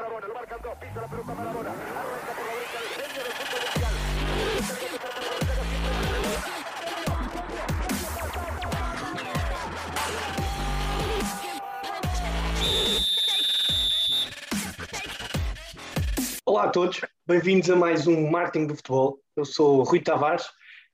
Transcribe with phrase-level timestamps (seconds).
[0.00, 3.94] Lo marcan dos, pisa la pelota arranca por la el genio del fútbol mundial.
[16.46, 19.20] Olá a todos, bem-vindos a mais um Marketing do Futebol.
[19.36, 20.46] Eu sou Rui Tavares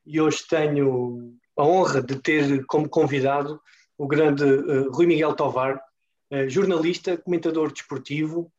[0.04, 3.62] e hoje tenho a honra de ter como convidado
[3.96, 5.80] o grande uh, Rui Miguel Tovar,
[6.32, 8.52] uh, jornalista, comentador desportivo,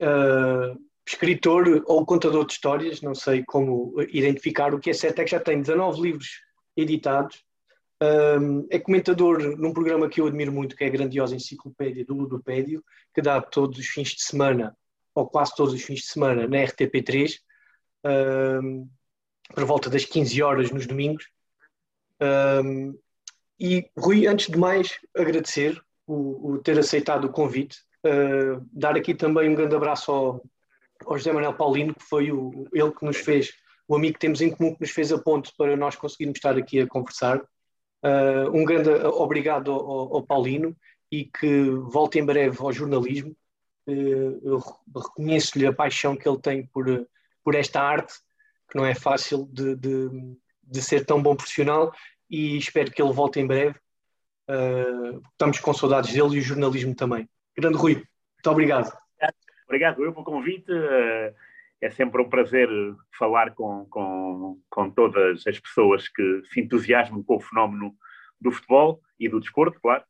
[0.00, 4.74] uh, escritor ou contador de histórias, não sei como identificar.
[4.74, 6.28] O que é certo é que já tem 19 livros
[6.76, 7.42] editados.
[8.70, 12.82] é comentador num programa que eu admiro muito, que é a grandiosa Enciclopédia do Ludopédio,
[13.14, 14.76] que dá todos os fins de semana
[15.14, 17.38] ou quase todos os fins de semana, na RTP3,
[18.62, 18.88] um,
[19.54, 21.26] por volta das 15 horas nos domingos.
[22.64, 22.98] Um,
[23.58, 29.14] e, Rui, antes de mais, agradecer o, o ter aceitado o convite, uh, dar aqui
[29.14, 30.42] também um grande abraço ao,
[31.06, 33.52] ao José Manuel Paulino, que foi o, ele que nos fez,
[33.88, 36.56] o amigo que temos em comum, que nos fez a ponte para nós conseguirmos estar
[36.56, 37.38] aqui a conversar.
[38.02, 40.76] Uh, um grande obrigado ao, ao Paulino
[41.12, 43.36] e que volte em breve ao jornalismo
[43.86, 44.62] eu
[44.94, 46.86] reconheço-lhe a paixão que ele tem por,
[47.42, 48.14] por esta arte,
[48.70, 50.08] que não é fácil de, de,
[50.62, 51.92] de ser tão bom profissional
[52.28, 53.78] e espero que ele volte em breve.
[54.48, 57.28] Uh, estamos com saudades dele e o jornalismo também.
[57.60, 58.90] Grande Rui, muito obrigado.
[59.66, 60.72] Obrigado eu pelo convite.
[60.72, 61.34] Uh,
[61.80, 62.68] é sempre um prazer
[63.18, 67.94] falar com, com, com todas as pessoas que se entusiasmam com o fenómeno
[68.40, 70.02] do futebol e do desporto, claro.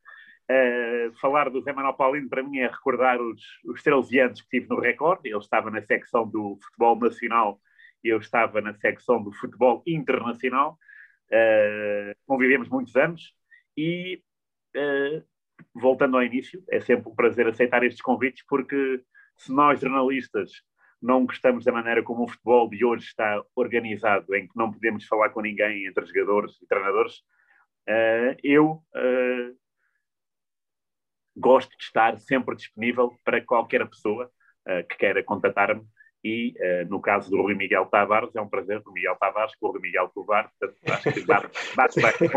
[0.48, 4.48] Uh, falar do Zé Manuel Paulino para mim é recordar os, os 13 anos que
[4.48, 5.20] tive no Record.
[5.24, 7.60] Ele estava na secção do futebol nacional
[8.04, 10.78] e eu estava na secção do futebol internacional.
[11.26, 13.34] Uh, convivemos muitos anos
[13.76, 14.22] e,
[14.76, 15.24] uh,
[15.74, 19.02] voltando ao início, é sempre um prazer aceitar estes convites porque
[19.36, 20.50] se nós jornalistas
[21.00, 25.06] não gostamos da maneira como o futebol de hoje está organizado, em que não podemos
[25.06, 27.22] falar com ninguém entre jogadores e treinadores,
[28.44, 28.82] eu
[31.36, 34.30] gosto de estar sempre disponível para qualquer pessoa
[34.68, 35.82] uh, que queira contatar-me
[36.22, 39.68] e, uh, no caso do Rui Miguel Tavares, é um prazer, do Miguel Tavares com
[39.68, 42.30] o Rui Miguel Tovar, portanto, acho que bate bem,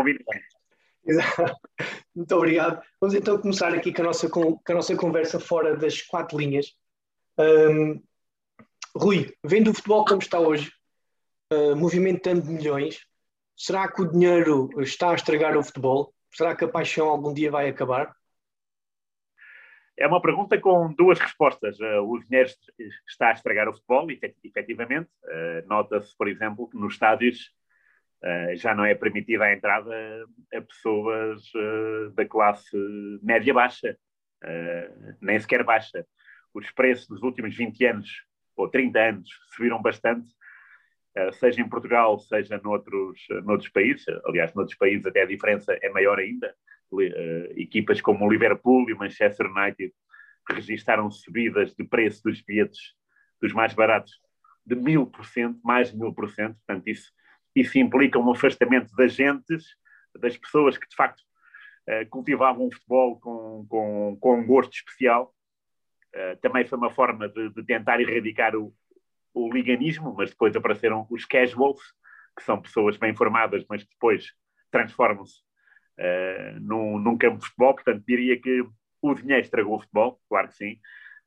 [2.14, 2.82] Muito obrigado.
[3.00, 6.74] Vamos então começar aqui com a nossa, com, a nossa conversa fora das quatro linhas.
[7.38, 8.02] Um,
[8.96, 10.72] Rui, vendo o futebol como está hoje,
[11.52, 13.04] uh, movimentando milhões,
[13.56, 16.14] será que o dinheiro está a estragar o futebol?
[16.32, 18.14] Será que a paixão algum dia vai acabar?
[19.96, 21.78] É uma pergunta com duas respostas.
[21.78, 22.50] Uh, o dinheiro
[23.08, 24.06] está a estragar o futebol,
[24.42, 25.10] efetivamente.
[25.24, 27.52] Uh, Nota-se, por exemplo, que nos estádios
[28.24, 29.90] uh, já não é permitida a entrada
[30.52, 31.42] a pessoas
[32.14, 32.76] da classe
[33.22, 33.96] média-baixa,
[35.20, 36.04] nem sequer baixa.
[36.52, 38.10] Os preços dos últimos 20 anos
[38.56, 40.30] ou 30 anos subiram bastante,
[41.34, 44.04] seja em Portugal, seja noutros, noutros países.
[44.26, 46.54] Aliás, noutros países até a diferença é maior ainda
[46.92, 49.92] uh, equipas como o Liverpool e o Manchester United
[50.50, 52.94] registaram subidas de preço dos bilhetes
[53.40, 54.12] dos mais baratos
[54.64, 56.56] de mil por cento, mais de mil por cento.
[56.66, 57.10] Portanto, isso,
[57.54, 59.64] isso implica um afastamento das gentes,
[60.20, 61.20] das pessoas que de facto
[61.88, 65.34] uh, cultivavam o futebol com, com, com um gosto especial.
[66.14, 68.72] Uh, também foi uma forma de, de tentar erradicar o,
[69.32, 71.80] o liganismo, mas depois apareceram os casuals,
[72.36, 74.32] que são pessoas bem formadas, mas depois
[74.70, 75.40] transformam-se
[75.98, 78.64] uh, num, num campo de futebol, portanto diria que
[79.02, 80.80] o dinheiro estragou o futebol, claro que sim.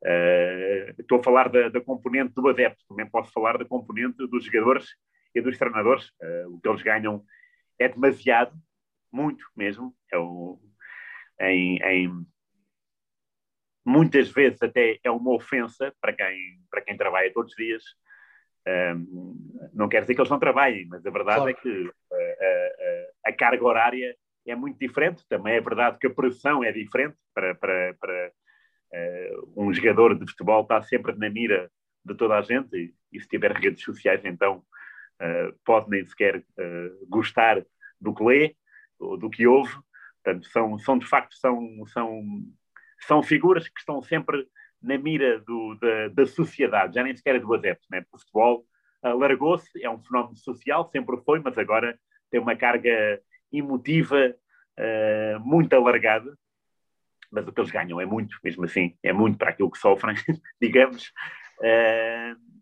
[0.03, 4.45] Uh, estou a falar da, da, componente do adepto, também posso falar da componente dos
[4.45, 4.95] jogadores
[5.37, 6.09] e dos treinadores.
[6.21, 7.23] Uh, o que eles ganham
[7.79, 8.53] é demasiado,
[9.11, 9.95] muito mesmo.
[10.11, 10.59] É o,
[11.39, 12.25] em, em,
[13.85, 17.83] muitas vezes até é uma ofensa para quem, para quem trabalha todos os dias.
[18.67, 21.49] Um, não quer dizer que eles não trabalhem, mas a verdade claro.
[21.51, 24.15] é que a, a, a, carga horária
[24.45, 25.23] é muito diferente.
[25.29, 28.31] Também é verdade que a pressão é diferente para, para, para
[28.93, 31.71] uh, um jogador de futebol está sempre na mira
[32.03, 34.63] de toda a gente e, e se tiver redes sociais então
[35.65, 37.63] pode nem sequer uh, gostar
[37.99, 38.55] do que lê
[38.99, 39.73] ou do que ouve.
[40.23, 42.23] Portanto, são, são de facto são, são,
[43.01, 44.47] são figuras que estão sempre
[44.81, 47.87] na mira do, da, da sociedade, já nem sequer é do adepto.
[47.89, 48.03] Né?
[48.11, 48.65] O futebol
[49.01, 51.97] alargou-se, é um fenómeno social, sempre foi, mas agora
[52.29, 53.21] tem uma carga
[53.51, 54.35] emotiva
[54.77, 56.37] uh, muito alargada,
[57.31, 60.15] mas o que eles ganham é muito, mesmo assim, é muito para aquilo que sofrem,
[60.61, 61.11] digamos.
[61.59, 62.56] Uh,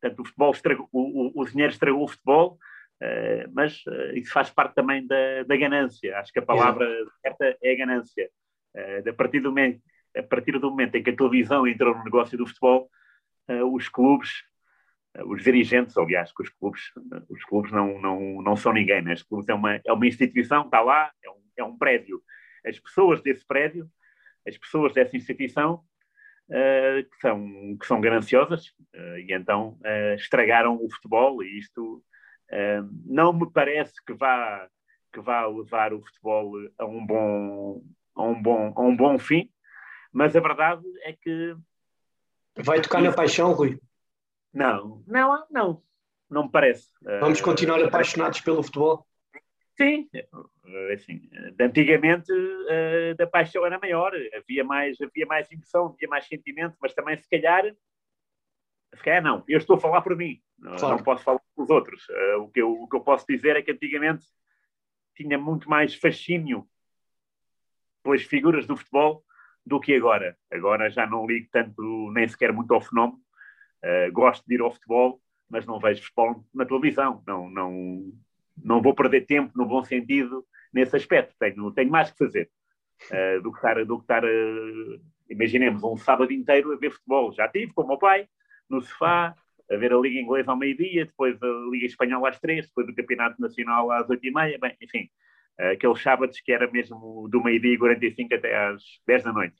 [0.00, 2.58] portanto, o futebol estragou, o, o, dinheiro estragou o futebol,
[3.02, 6.16] uh, mas uh, isso faz parte também da, da, ganância.
[6.18, 6.86] Acho que a palavra
[7.20, 8.30] certa é a ganância.
[8.74, 9.80] Uh, a partir do momento
[10.16, 12.90] a partir do momento em que a televisão entrou no negócio do futebol,
[13.72, 14.42] os clubes,
[15.24, 16.82] os dirigentes, aliás, que os clubes,
[17.28, 19.12] os clubes não, não, não são ninguém, né?
[19.12, 22.20] os clubes é uma, é uma instituição, está lá, é um, é um prédio.
[22.66, 23.88] As pessoas desse prédio,
[24.44, 25.84] as pessoas dessa instituição,
[26.50, 29.78] que, são, que são gananciosas, e então
[30.16, 32.02] estragaram o futebol, e isto
[33.06, 34.68] não me parece que vá,
[35.12, 37.82] que vá levar o futebol a um bom,
[38.16, 39.50] a um bom, a um bom fim,
[40.12, 41.56] mas a verdade é que.
[42.56, 43.80] Vai tocar na paixão, Rui?
[44.52, 45.82] Não, não, não.
[46.28, 46.88] Não me parece.
[47.20, 49.06] Vamos continuar apaixonados pelo futebol?
[49.80, 50.10] Sim,
[50.92, 52.30] assim, antigamente
[53.18, 57.26] a paixão era maior, havia mais, havia mais emoção, havia mais sentimento, mas também se
[57.30, 57.64] calhar,
[58.94, 60.88] se calhar não, eu estou a falar por mim, claro.
[60.88, 62.06] não posso falar pelos outros.
[62.40, 64.26] O que, eu, o que eu posso dizer é que antigamente
[65.16, 66.68] tinha muito mais fascínio
[68.02, 69.24] pelas figuras do futebol
[69.64, 70.36] do que agora.
[70.50, 73.20] Agora já não ligo tanto, nem sequer muito ao fenómeno.
[73.82, 77.22] Uh, gosto de ir ao futebol, mas não vejo futebol na televisão.
[77.26, 78.12] Não, não,
[78.64, 81.34] não vou perder tempo, no bom sentido, nesse aspecto.
[81.38, 82.50] Tenho, tenho mais que fazer
[83.10, 87.32] uh, do que estar, do que estar uh, imaginemos, um sábado inteiro a ver futebol.
[87.32, 88.28] Já tive com o meu pai,
[88.68, 89.34] no sofá,
[89.70, 92.94] a ver a Liga Inglesa ao meio-dia, depois a Liga Espanhola às três, depois o
[92.94, 95.08] Campeonato Nacional às oito e meia, bem, enfim,
[95.72, 99.56] aqueles sábados que era mesmo do meio-dia e 45 até às 10 da noite.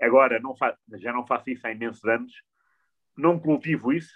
[0.00, 0.54] Agora, não
[0.94, 2.32] já não faço isso há imensos anos,
[3.16, 4.12] não cultivo isso,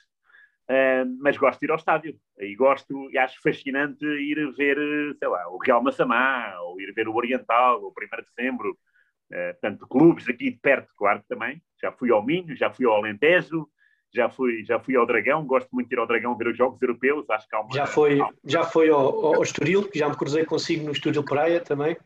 [0.71, 2.17] uh, mas gosto de ir ao estádio.
[2.39, 4.79] E gosto, e acho fascinante ir ver,
[5.19, 9.53] sei lá, o Real Massamá, ou ir ver o Oriental, o 1 de Dezembro, uh,
[9.61, 11.61] portanto, clubes aqui de perto, claro também.
[11.83, 13.67] Já fui ao Minho, já fui ao Alentejo,
[14.13, 16.81] já fui, já fui ao Dragão, gosto muito de ir ao Dragão ver os jogos
[16.81, 17.75] europeus, acho que há uma...
[17.75, 21.97] Já foi, já foi ao, ao Estoril, já me cruzei consigo no Estoril Praia também.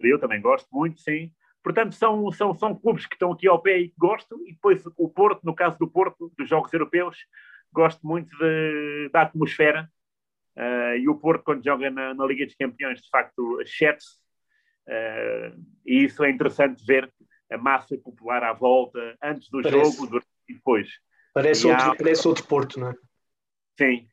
[0.00, 1.30] Eu também gosto muito, sim.
[1.62, 4.82] Portanto, são, são, são clubes que estão aqui ao pé e que gosto, e depois
[4.98, 7.16] o Porto, no caso do Porto, dos jogos europeus,
[7.74, 9.90] gosto muito de, da atmosfera,
[10.56, 14.16] uh, e o Porto, quando joga na, na, Liga dos Campeões, de facto, achete-se,
[14.88, 17.12] uh, e isso é interessante ver
[17.50, 19.96] a massa popular à volta, antes do Parece.
[19.96, 20.88] jogo, e depois.
[21.34, 21.96] Parece, outro, há...
[21.96, 22.94] parece outro Porto, não é?
[23.78, 24.08] Sim.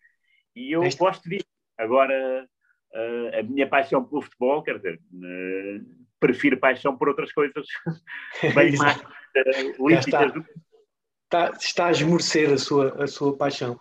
[0.56, 1.00] E eu este...
[1.00, 1.46] gosto disso.
[1.78, 2.48] Agora,
[2.94, 5.86] uh, a minha paixão pelo futebol, quer dizer, uh,
[6.20, 7.66] prefiro paixão por outras coisas
[8.56, 10.46] bem mais uh, lícitas do
[11.32, 13.80] está, está a esmorecer a sua, a sua paixão.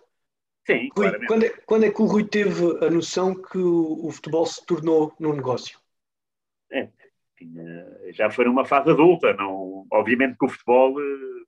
[0.65, 4.11] Sim, Rui, quando, é, quando é que o Rui teve a noção que o, o
[4.11, 5.79] futebol se tornou num negócio?
[6.71, 6.87] É,
[8.11, 9.33] já foi numa fase adulta.
[9.33, 10.95] Não, obviamente que o futebol,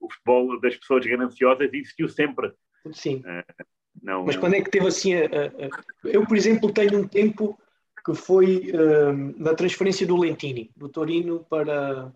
[0.01, 2.51] o futebol das pessoas gananciosas existiu sempre.
[2.91, 3.17] Sim.
[3.17, 3.63] Uh,
[4.01, 5.13] não, Mas quando é que teve assim?
[5.13, 7.57] A, a, eu, por exemplo, tenho um tempo
[8.03, 12.11] que foi uh, na transferência do Lentini, do Torino para,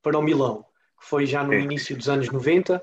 [0.00, 0.64] para o Milão,
[0.98, 1.58] que foi já no sim.
[1.58, 2.80] início dos anos 90.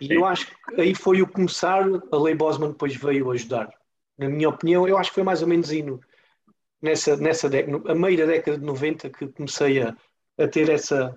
[0.00, 0.14] E sim.
[0.14, 3.72] eu acho que aí foi o começar, a Lei Bosman depois veio ajudar.
[4.16, 6.00] Na minha opinião, eu acho que foi mais ou menos aí no,
[6.80, 9.96] nessa, nessa década, a meia da década de 90 que comecei a,
[10.38, 11.16] a ter essa,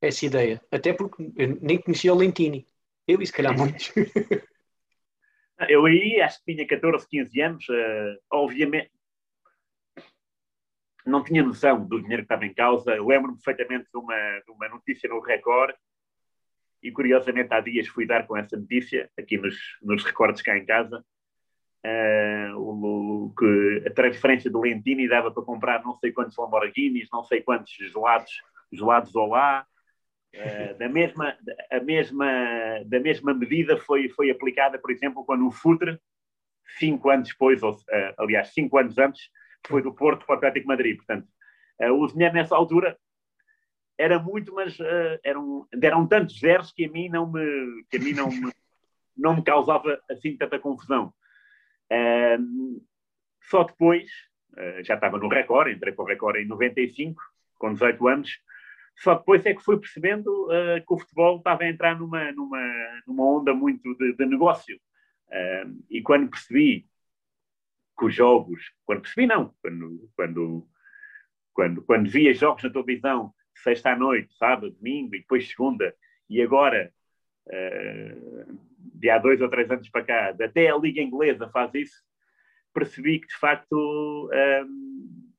[0.00, 0.62] essa ideia.
[0.70, 2.66] Até porque eu nem conhecia o Lentini.
[3.06, 3.92] Eu e se calhar muitos.
[5.68, 8.90] Eu aí acho que tinha 14, 15 anos, uh, obviamente
[11.04, 12.92] não tinha noção do dinheiro que estava em causa.
[12.94, 15.74] Lembro-me perfeitamente de uma, de uma notícia no Record
[16.82, 20.64] e curiosamente há dias fui dar com essa notícia aqui nos, nos recordes cá em
[20.64, 21.04] casa
[21.84, 27.24] uh, o, que a transferência do Lentini dava para comprar não sei quantos Lamborghinis, não
[27.24, 28.32] sei quantos gelados,
[28.72, 29.66] gelados Olá.
[30.32, 31.36] Uh, da, mesma,
[31.72, 32.26] a mesma,
[32.86, 35.98] da mesma medida foi, foi aplicada, por exemplo, quando o Futre,
[36.78, 39.28] cinco anos depois, ou, uh, aliás, cinco anos antes,
[39.66, 40.96] foi do Porto para o Atlético Madrid.
[40.96, 41.26] Portanto,
[41.80, 42.96] o dinheiro nessa altura
[44.00, 44.76] era muito, mas
[45.22, 48.52] eram, deram tantos zeros que a mim não me, que a mim não me,
[49.20, 51.12] não me causava assim tanta confusão.
[51.92, 52.82] Uh,
[53.42, 54.08] só depois,
[54.52, 57.20] uh, já estava no Record, entrei para o Record em 95,
[57.58, 58.40] com 18 anos,
[58.96, 63.02] só depois é que fui percebendo uh, que o futebol estava a entrar numa, numa,
[63.06, 64.80] numa onda muito de, de negócio.
[65.88, 66.88] e quando percebi
[67.98, 70.68] que os jogos, quando percebi não, quando, quando,
[71.52, 75.94] quando, quando via jogos na televisão, sexta à noite, sábado, domingo e depois segunda,
[76.28, 76.92] e agora
[77.46, 82.02] uh, de há dois ou três anos para cá, até a Liga Inglesa faz isso,
[82.72, 85.30] percebi que de facto um,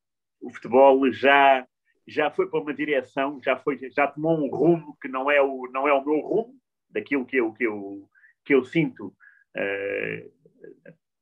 [0.42, 1.66] o futebol já
[2.08, 5.70] já foi para uma direção, já foi já tomou um rumo que não é o
[5.72, 6.56] não é o meu rumo
[6.90, 8.10] daquilo que eu que eu
[8.44, 9.16] que eu sinto
[9.56, 10.32] uh,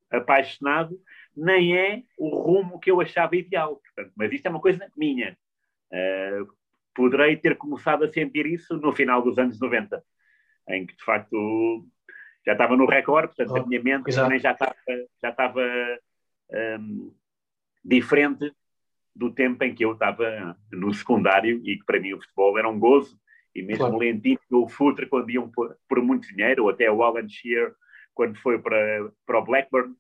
[0.09, 0.99] apaixonado,
[1.35, 3.75] nem é o rumo que eu achava ideal.
[3.75, 5.37] Portanto, mas isto é uma coisa minha.
[5.91, 6.58] Uh,
[6.95, 10.03] poderei ter começado a sentir isso no final dos anos 90,
[10.69, 11.85] em que de facto
[12.45, 14.75] já estava no recorde, portanto oh, a minha mente também já estava,
[15.21, 15.61] já estava
[16.79, 17.13] um,
[17.83, 18.51] diferente
[19.15, 22.69] do tempo em que eu estava no secundário e que para mim o futebol era
[22.69, 23.19] um gozo
[23.53, 23.95] e mesmo claro.
[23.95, 27.27] o Lentino ou o Futre quando iam por, por, muito dinheiro ou até o Alan
[27.27, 27.73] Shearer
[28.13, 29.93] quando foi para, para o Blackburn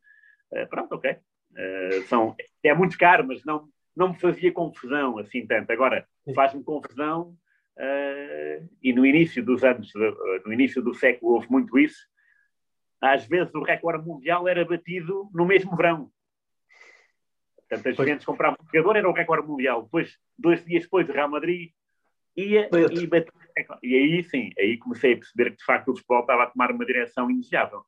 [0.53, 1.11] uh, pronto, ok.
[1.11, 5.71] Uh, são, é muito caro mas não, não me fazia confusão assim tanto.
[5.71, 7.35] Agora faz-me confusão
[7.77, 9.91] uh, e no início dos anos
[10.45, 12.07] no início do século houve muito isso
[13.01, 16.11] às vezes o recorde mundial era batido no mesmo verão
[17.69, 19.83] Portanto, as Juventus compravam um jogador, era o recorde mundial.
[19.83, 21.69] Depois, dois dias depois, o Real Madrid
[22.35, 23.31] ia e batia.
[23.83, 26.71] E aí sim, aí comecei a perceber que de facto o futebol estava a tomar
[26.71, 27.83] uma direção indesejável.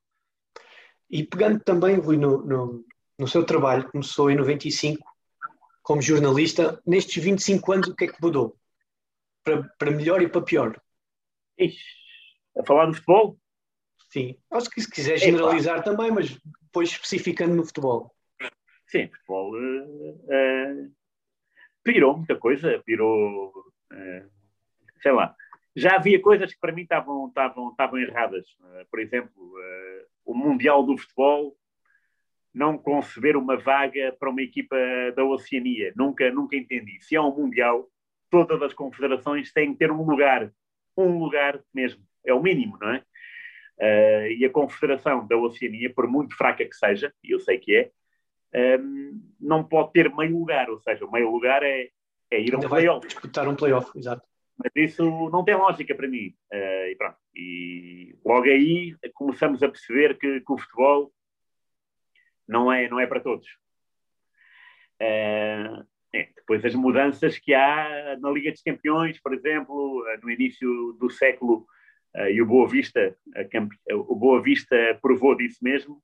[1.10, 2.86] E pegando também, Rui, no, no,
[3.18, 5.04] no seu trabalho, começou em 95
[5.82, 8.56] como jornalista, nestes 25 anos o que é que mudou?
[9.44, 10.82] Para, para melhor e para pior?
[11.58, 11.84] Ixi,
[12.58, 13.38] a falar do futebol?
[14.10, 18.14] Sim, acho que se quiser generalizar é, também, mas depois especificando no futebol.
[18.88, 20.92] Sim, futebol uh, uh,
[21.82, 24.30] pirou muita coisa, pirou, uh,
[25.02, 25.34] sei lá.
[25.74, 28.46] Já havia coisas que para mim estavam, estavam, estavam erradas.
[28.90, 29.32] por exemplo,
[30.26, 31.58] o Mundial do Futebol
[32.54, 34.76] não conceber uma vaga para uma equipa
[35.16, 35.94] da Oceania.
[35.96, 37.00] Nunca, nunca entendi.
[37.02, 37.88] Se é um Mundial,
[38.30, 40.52] todas as confederações têm que ter um lugar.
[40.98, 42.04] Um lugar mesmo.
[42.26, 43.04] É o mínimo, não é?
[43.80, 47.92] Uh, e a Confederação da Oceania, por muito fraca que seja, e eu sei que
[48.54, 51.90] é, um, não pode ter meio lugar, ou seja, o meio lugar é,
[52.30, 53.08] é ir a um playoff.
[53.08, 54.22] Disputar um playoff, exato.
[54.56, 56.36] Mas isso não tem lógica para mim.
[56.54, 57.18] Uh, e, pronto.
[57.36, 61.12] e logo aí começamos a perceber que, que o futebol
[62.52, 63.48] não é, não é para todos.
[65.02, 70.94] Uh, é, depois as mudanças que há na Liga dos Campeões, por exemplo, no início
[71.00, 71.66] do século,
[72.16, 73.16] uh, e o Boa Vista,
[73.90, 76.04] o Boa Vista provou disso mesmo,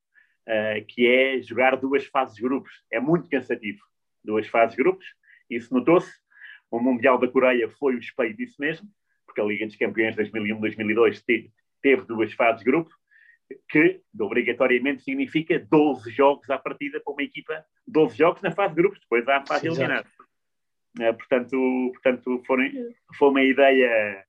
[0.88, 2.72] que é jogar duas fases grupos.
[2.90, 3.80] É muito cansativo.
[4.24, 5.06] Duas fases grupos,
[5.50, 6.10] isso notou-se.
[6.72, 8.88] O Mundial da Coreia foi o espelho disso mesmo,
[9.26, 11.52] porque a Liga dos Campeões 2001-2002 teve,
[11.82, 12.90] teve duas fases de grupo,
[13.70, 18.82] que obrigatoriamente significa 12 jogos à partida para uma equipa, 12 jogos na fase de
[18.82, 20.08] grupos, depois há a fase eliminada.
[21.00, 22.66] Uh, portanto, portanto foram,
[23.18, 24.26] foi uma ideia,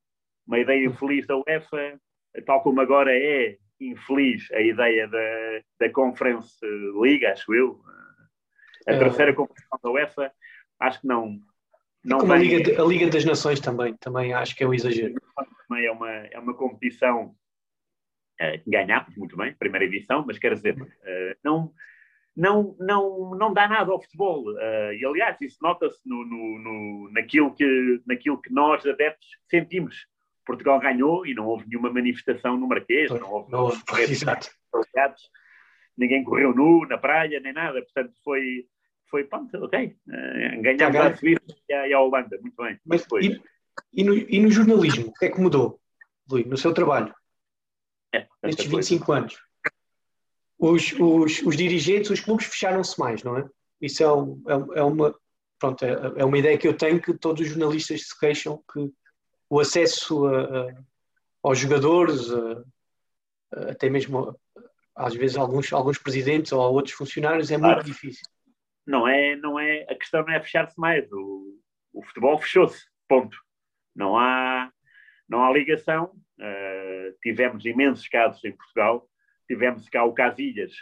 [0.46, 1.98] uma ideia infeliz da UEFA,
[2.44, 6.58] tal como agora é infeliz a ideia da, da Conference
[7.00, 7.80] League, acho eu,
[8.86, 8.98] a é.
[8.98, 10.32] terceira competição da UEFA,
[10.80, 11.38] acho que não.
[12.04, 15.14] não Como a, Liga, a Liga das Nações também, também acho que é um exagero.
[15.68, 17.34] Também é uma, é uma competição
[18.40, 20.86] uh, ganhámos muito bem, primeira edição, mas quer dizer, uh,
[21.44, 21.72] não,
[22.36, 24.48] não, não, não dá nada ao futebol.
[24.50, 30.06] Uh, e aliás, isso nota-se no, no, no, naquilo, que, naquilo que nós, adeptos, sentimos.
[30.46, 33.82] Portugal ganhou e não houve nenhuma manifestação no Marquês, não houve, não houve
[35.98, 38.64] ninguém correu nu na praia, nem nada, portanto foi,
[39.10, 42.78] foi pronto, ok, uh, ganhámos a Suíça e a, Holanda, muito bem.
[42.86, 43.42] Mas, e,
[43.92, 45.80] e, no, e no jornalismo, o que é que mudou,
[46.30, 47.12] Luís, no seu trabalho,
[48.14, 49.20] é, nestes 25 coisa.
[49.20, 49.38] anos?
[50.58, 53.48] Os, os, os dirigentes, os clubes fecharam-se mais, não é?
[53.80, 55.14] Isso é, um, é, é uma
[55.58, 58.92] pronto, é, é, uma ideia que eu tenho que todos os jornalistas se queixam que
[59.50, 60.74] o acesso a, a,
[61.42, 64.38] aos jogadores, a, até mesmo
[64.94, 67.76] às vezes alguns, alguns presidentes ou outros funcionários, é claro.
[67.76, 68.24] muito difícil.
[68.86, 71.60] Não é, não é, a questão não é fechar-se mais, o,
[71.92, 73.36] o futebol fechou-se, ponto.
[73.94, 74.70] Não há,
[75.28, 76.12] não há ligação.
[76.38, 79.08] Uh, tivemos imensos casos em Portugal,
[79.46, 80.72] tivemos cá o Casilhas,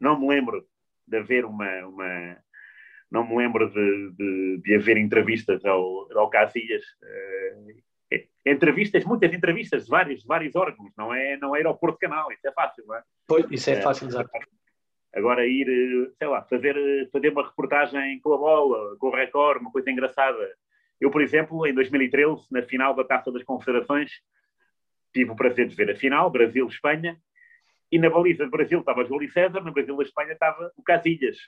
[0.00, 0.66] não me lembro
[1.06, 2.36] de haver uma, uma
[3.10, 6.84] não me lembro de, de, de haver entrevistas ao, ao Casilhas.
[7.02, 7.86] Uh,
[8.44, 12.52] entrevistas, muitas entrevistas de vários, vários órgãos, não é, não é aeroporto canal, isso é
[12.52, 13.02] fácil, não é?
[13.26, 14.30] Pois, isso é, é fácil, exato.
[15.14, 15.66] Agora ir,
[16.18, 16.76] sei lá, fazer,
[17.10, 20.38] fazer uma reportagem com a bola, com o recorde, uma coisa engraçada.
[21.00, 24.12] Eu, por exemplo, em 2013, na final da Taça das Confederações,
[25.16, 27.16] tive o prazer de ver a final, Brasil-Espanha,
[27.90, 31.38] e na baliza do Brasil estava Júlio César, na Brasil da Espanha estava o Casilhas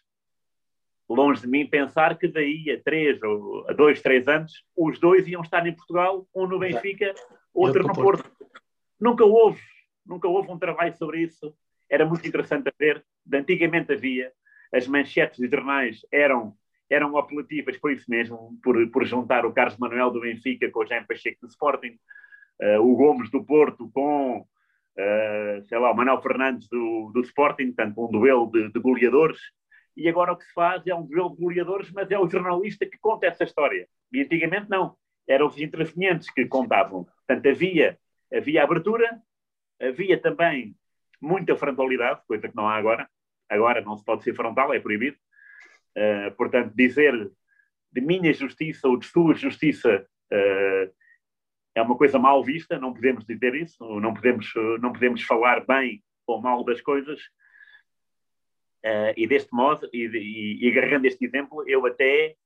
[1.08, 5.26] longe de mim pensar que daí a três ou a dois, três anos, os dois
[5.26, 7.14] iam estar em Portugal, um no Benfica,
[7.54, 8.30] outro no Porto.
[9.00, 9.60] Nunca houve,
[10.04, 11.54] nunca houve um trabalho sobre isso.
[11.90, 13.02] Era muito interessante a ver.
[13.24, 14.30] De antigamente havia,
[14.72, 16.54] as manchetes de jornais eram
[16.90, 20.86] eram apelativas por isso mesmo, por, por juntar o Carlos Manuel do Benfica com o
[20.86, 21.98] Jaime Pacheco do Sporting,
[22.80, 28.04] o Gomes do Porto com, uh, sei lá, o Manuel Fernandes do, do Sporting, portanto,
[28.04, 29.38] um duelo de, de goleadores,
[29.98, 32.86] e agora o que se faz é um duelo de goleadores, mas é o jornalista
[32.86, 33.88] que conta essa história.
[34.12, 34.96] E antigamente não.
[35.26, 37.04] eram os intervenientes que contavam.
[37.26, 37.98] Portanto, havia,
[38.32, 39.20] havia abertura,
[39.80, 40.76] havia também
[41.20, 43.08] muita frontalidade, coisa que não há agora.
[43.48, 45.16] Agora não se pode ser frontal, é proibido.
[45.96, 47.28] Uh, portanto, dizer
[47.90, 50.94] de minha justiça ou de sua justiça uh,
[51.74, 56.02] é uma coisa mal vista, não podemos dizer isso, não podemos, não podemos falar bem
[56.26, 57.20] ou mal das coisas.
[58.84, 62.36] Uh, e deste modo, e, e, e, agarrando este exemplo, eu até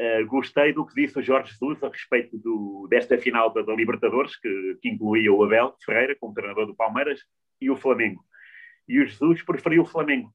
[0.00, 3.74] uh, gostei do que disse o Jorge Jesus a respeito do, desta final da, da
[3.74, 7.20] Libertadores, que, que, incluía o Abel Ferreira como treinador do Palmeiras
[7.60, 8.24] e o Flamengo.
[8.88, 10.34] E o Jesus preferiu o Flamengo.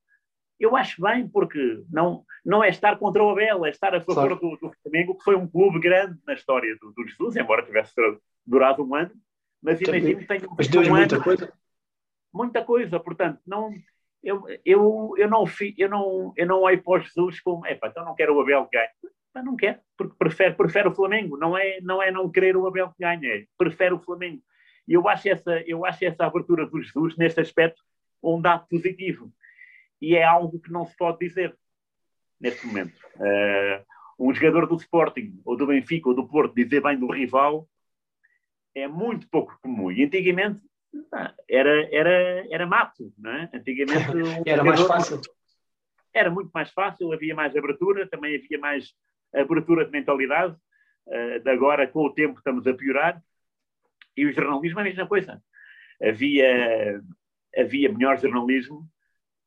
[0.63, 4.39] Eu acho bem, porque não, não é estar contra o Abel, é estar a favor
[4.39, 7.91] do, do, Flamengo, que foi um clube grande na história do, do Jesus, embora tivesse
[8.46, 9.12] durado um ano.
[9.62, 11.53] Mas imagino que tenha um, um muita ano, coisa.
[12.34, 13.74] Muita coisa, portanto, não,
[14.24, 15.43] eu, eu, eu, não,
[15.77, 18.65] eu, não, eu não olho para o Jesus como, epá, então não quero o Abel
[18.67, 18.89] que ganhe.
[19.36, 21.36] Mas não quero, porque prefere, prefere o Flamengo.
[21.36, 24.41] Não é, não é não querer o Abel que ganhe, é prefere o Flamengo.
[24.88, 27.82] E eu acho essa, eu acho essa abertura do Jesus, neste aspecto,
[28.24, 29.29] um dado positivo.
[30.03, 31.57] E é algo que não se pode dizer
[32.38, 33.00] neste momento.
[33.15, 33.86] Uh,
[34.19, 37.69] um jogador do Sporting, ou do Benfica, ou do Porto, dizer bem do rival
[38.75, 39.89] é muito pouco comum.
[39.89, 40.60] E antigamente
[41.50, 43.50] era, era, era mato, não é?
[43.53, 45.22] Antigamente um era mais fácil.
[46.13, 48.93] Era muito mais fácil, havia mais abertura, também havia mais
[49.33, 50.53] abertura de mentalidade.
[51.07, 53.24] Uh, de agora, com o tempo, estamos a piorar.
[54.17, 55.41] E o jornalismo é a mesma coisa.
[56.01, 57.01] Havia,
[57.57, 58.86] havia melhor jornalismo,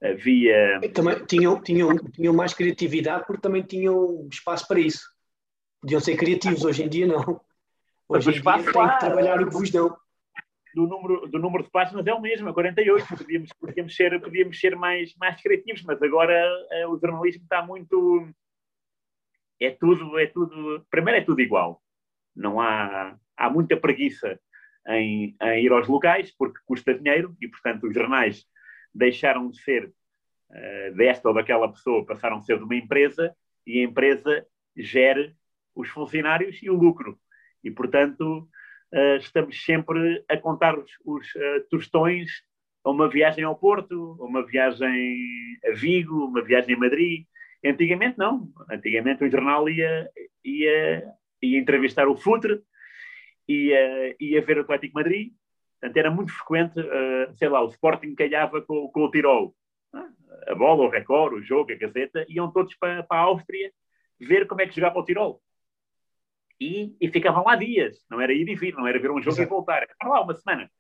[0.03, 0.81] havia.
[0.93, 5.07] Também tinham, tinham, tinham mais criatividade porque também tinham espaço para isso.
[5.81, 7.41] Podiam ser criativos, hoje em dia não.
[8.09, 9.97] Hoje em dia tem que trabalhar o que vos dão
[10.77, 13.17] do número, do número de páginas é o mesmo, é 48.
[13.17, 16.35] Podíamos, podíamos, ser, podíamos ser mais, mais criativos, mas agora
[16.85, 18.29] uh, o jornalismo está muito.
[19.59, 20.85] É tudo, é tudo.
[20.91, 21.83] Primeiro é tudo igual.
[22.35, 24.39] Não há, há muita preguiça
[24.89, 28.45] em, em ir aos locais, porque custa dinheiro e, portanto, os jornais
[28.97, 33.35] deixaram de ser uh, desta ou daquela pessoa, passaram a ser de uma empresa
[33.67, 35.35] e a empresa gera
[35.75, 37.19] os funcionários e o lucro.
[37.63, 38.49] E, portanto,
[38.95, 42.31] uh, estamos sempre a contar os, os uh, tostões
[42.85, 47.27] a uma viagem ao Porto, a uma viagem a Vigo, uma viagem a Madrid.
[47.65, 48.49] Antigamente não.
[48.71, 50.09] Antigamente o jornal ia,
[50.45, 52.63] ia, ia entrevistar o Futre,
[53.49, 55.33] ia, ia ver o Atlético Madrid.
[55.81, 59.55] Portanto, era muito frequente, uh, sei lá, o Sporting calhava com, com o Tirol.
[60.49, 63.73] A bola, o recorde, o jogo, a Gazeta, iam todos para, para a Áustria
[64.19, 65.43] ver como é que jogava o Tirol
[66.61, 69.37] e, e, ficavam lá dias, não era ir e vir, não era ver um jogo
[69.37, 69.43] Exato.
[69.43, 70.71] e voltar, ficavam lá uma semana.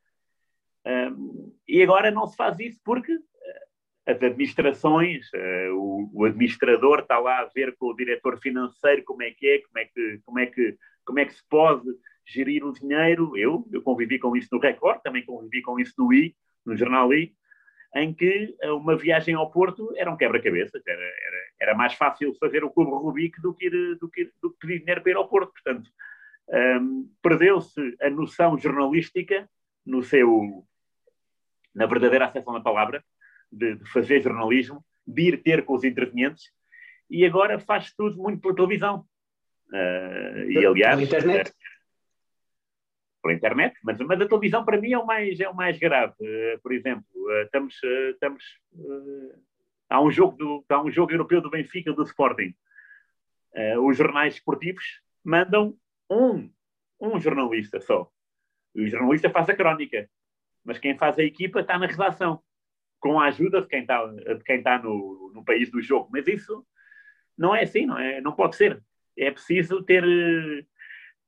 [0.86, 7.00] Um, e agora não se faz isso porque eh, as administrações, uh, o, o, administrador
[7.00, 10.20] está lá a ver com o diretor financeiro como é que é, como é que,
[10.24, 11.86] como é que, como é que se pode
[12.26, 13.36] gerir o dinheiro.
[13.36, 16.34] Eu, eu convivi com isso no Record, também convivi com isso no I,
[16.64, 17.32] no jornal I,
[17.94, 22.34] em que eh, uma viagem ao Porto era um quebra-cabeças, era, era, era, mais fácil
[22.34, 25.16] fazer o Clube Rubik do que, ir, do que, do que pedir dinheiro para ir
[25.16, 25.52] ao Porto.
[25.52, 25.88] Portanto,
[26.80, 29.48] um, perdeu-se a noção jornalística
[29.84, 30.66] no seu,
[31.74, 33.02] na verdadeira acessão da palavra,
[33.50, 36.50] de, de, fazer jornalismo, de ir ter com os intervenientes,
[37.08, 39.06] e agora faz tudo muito pela televisão.
[39.72, 41.52] Uh, e aliás, internet.
[43.26, 46.14] Pela internet, mas, mas a televisão para mim é o mais, é o mais grave.
[46.20, 48.44] Uh, por exemplo, uh, estamos, uh, estamos
[49.90, 52.54] há, um jogo do, há um jogo europeu do Benfica, do Sporting.
[53.82, 55.76] os jornais esportivos mandam
[56.08, 56.48] um,
[57.00, 58.08] um jornalista só.
[58.72, 60.08] O jornalista faz a crónica,
[60.64, 62.40] mas quem faz a equipa está na redação,
[63.00, 66.08] com a ajuda de quem está, de quem está no, no país do jogo.
[66.12, 66.64] Mas isso
[67.36, 68.80] não é assim, não, é, não pode ser.
[69.18, 70.04] É preciso ter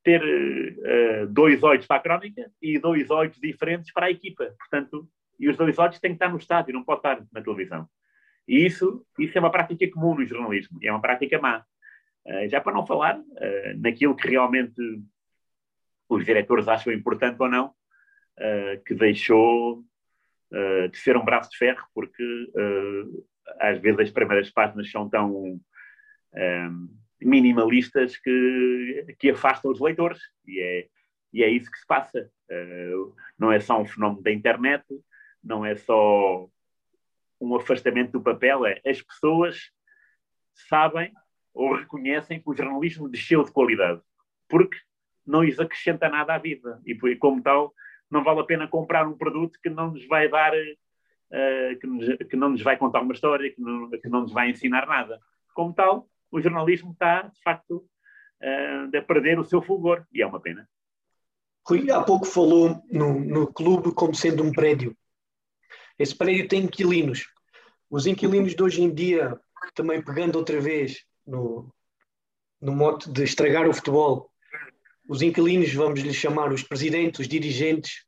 [0.09, 4.55] ter uh, dois olhos para a crónica e dois olhos diferentes para a equipa.
[4.59, 5.07] Portanto,
[5.39, 7.87] e os dois olhos têm que estar no estádio, não pode estar na televisão.
[8.47, 11.63] E isso, isso é uma prática comum no jornalismo, é uma prática má.
[12.27, 14.81] Uh, já para não falar uh, naquilo que realmente
[16.09, 17.75] os diretores acham importante ou não,
[18.87, 19.85] que deixou
[20.91, 22.25] de ser um braço de ferro, porque
[23.61, 25.61] às vezes as primeiras páginas são tão
[27.21, 30.21] minimalistas que, que afastam os leitores.
[30.47, 30.89] E é,
[31.33, 32.31] e é isso que se passa.
[32.51, 34.85] Uh, não é só um fenómeno da internet,
[35.43, 36.49] não é só
[37.41, 39.71] um afastamento do papel, é as pessoas
[40.69, 41.13] sabem
[41.55, 44.01] ou reconhecem que o jornalismo desceu de qualidade,
[44.49, 44.77] porque
[45.27, 46.81] não lhes acrescenta nada à vida.
[46.87, 47.75] E, como tal,
[48.11, 52.17] não vale a pena comprar um produto que não nos vai dar, uh, que, nos,
[52.29, 55.21] que, não nos vai contar uma história, que não, que não nos vai ensinar nada.
[55.55, 57.85] Como tal, o jornalismo está, de facto,
[58.43, 60.69] uh, a perder o seu fulgor, e é uma pena.
[61.67, 64.97] Rui, há pouco falou no, no clube como sendo um prédio.
[65.99, 67.29] Esse prédio tem inquilinos.
[67.91, 69.39] Os inquilinos de hoje em dia,
[69.75, 71.73] também pegando outra vez no,
[72.61, 74.31] no mote de estragar o futebol,
[75.09, 78.05] os inquilinos, vamos lhes chamar os presidentes, os dirigentes,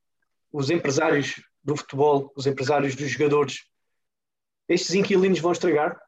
[0.53, 3.71] os empresários do futebol, os empresários dos jogadores,
[4.71, 6.01] estes inquilinos vão estragar?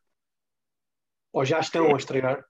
[1.33, 2.45] Ou já estão a estragar?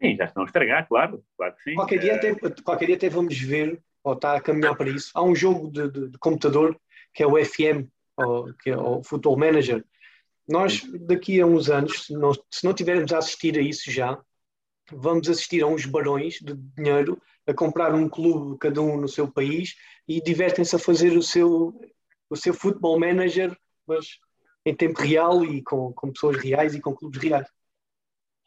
[0.00, 1.74] Sim, já estão a estragar, claro, claro que sim.
[1.74, 5.10] Qualquer dia, até, qualquer dia até vamos ver ou está a caminhar para isso.
[5.14, 6.78] Há um jogo de, de, de computador
[7.12, 9.84] que é o FM, ou, que é o Football Manager.
[10.46, 14.20] Nós, daqui a uns anos, se não, se não tivermos a assistir a isso já,
[14.92, 19.30] vamos assistir a uns barões de dinheiro a comprar um clube, cada um no seu
[19.30, 19.74] país,
[20.06, 21.74] e divertem-se a fazer o seu,
[22.28, 23.56] o seu Football Manager,
[23.86, 24.18] mas
[24.66, 27.48] em tempo real e com, com pessoas reais e com clubes reais.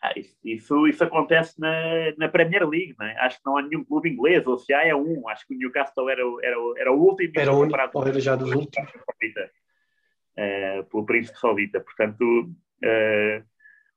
[0.02, 1.72] Ah, isso, isso, acontece na,
[2.18, 3.18] na Premier League, não é?
[3.20, 5.28] Acho que não há nenhum clube inglês, ou se há é um.
[5.28, 7.32] Acho que o Newcastle era, era, era o último.
[7.36, 8.92] Era o único, era já dos últimos.
[8.92, 11.80] Uh, pelo Príncipe Saudita.
[11.80, 13.44] Portanto, uh,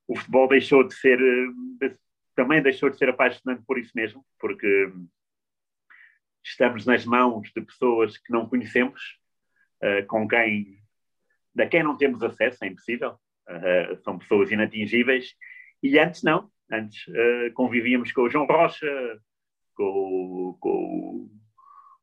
[0.08, 1.94] o futebol deixou de ser, de,
[2.34, 4.90] também deixou de ser apaixonante por isso mesmo, porque
[6.42, 9.18] estamos nas mãos de pessoas que não conhecemos,
[9.82, 10.78] uh, com quem,
[11.54, 13.18] da quem não temos acesso, é impossível.
[14.02, 15.34] são pessoas inatingíveis
[15.82, 19.20] e antes não, antes uh, convivíamos com o João Rocha,
[19.74, 21.30] com, com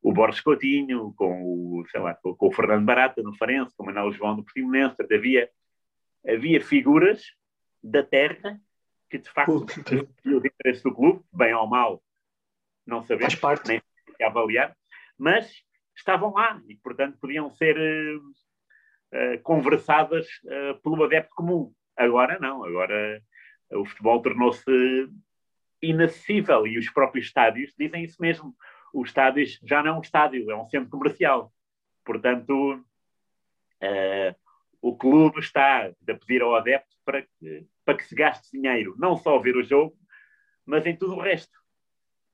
[0.02, 3.84] o, Borges Coutinho, com o, sei lá, com, com, o Fernando Barata no Farense, com
[3.84, 5.48] o Manuel João do Portimonense, havia,
[6.26, 7.22] havia figuras
[7.82, 8.60] da terra
[9.08, 12.02] que de facto tinham o interesse do clube, bem ou mal,
[12.86, 13.68] não sabemos, Faz parte.
[13.68, 13.82] nem
[14.22, 14.76] avaliar,
[15.16, 15.50] mas
[15.96, 21.72] estavam lá e, portanto, podiam ser uh, uh, conversadas uh, pelo adepto comum.
[21.96, 23.22] Agora não, agora
[23.72, 25.08] o futebol tornou-se
[25.82, 28.54] inacessível e os próprios estádios dizem isso mesmo.
[28.92, 31.52] Os estádios já não é um estádio, é um centro comercial.
[32.04, 32.74] Portanto,
[33.82, 34.34] uh,
[34.80, 39.16] o clube está a pedir ao adepto para que, para que se gaste dinheiro, não
[39.16, 39.96] só ver o jogo,
[40.64, 41.58] mas em tudo o resto.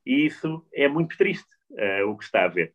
[0.06, 2.74] E isso é muito triste, uh, o que está a ver.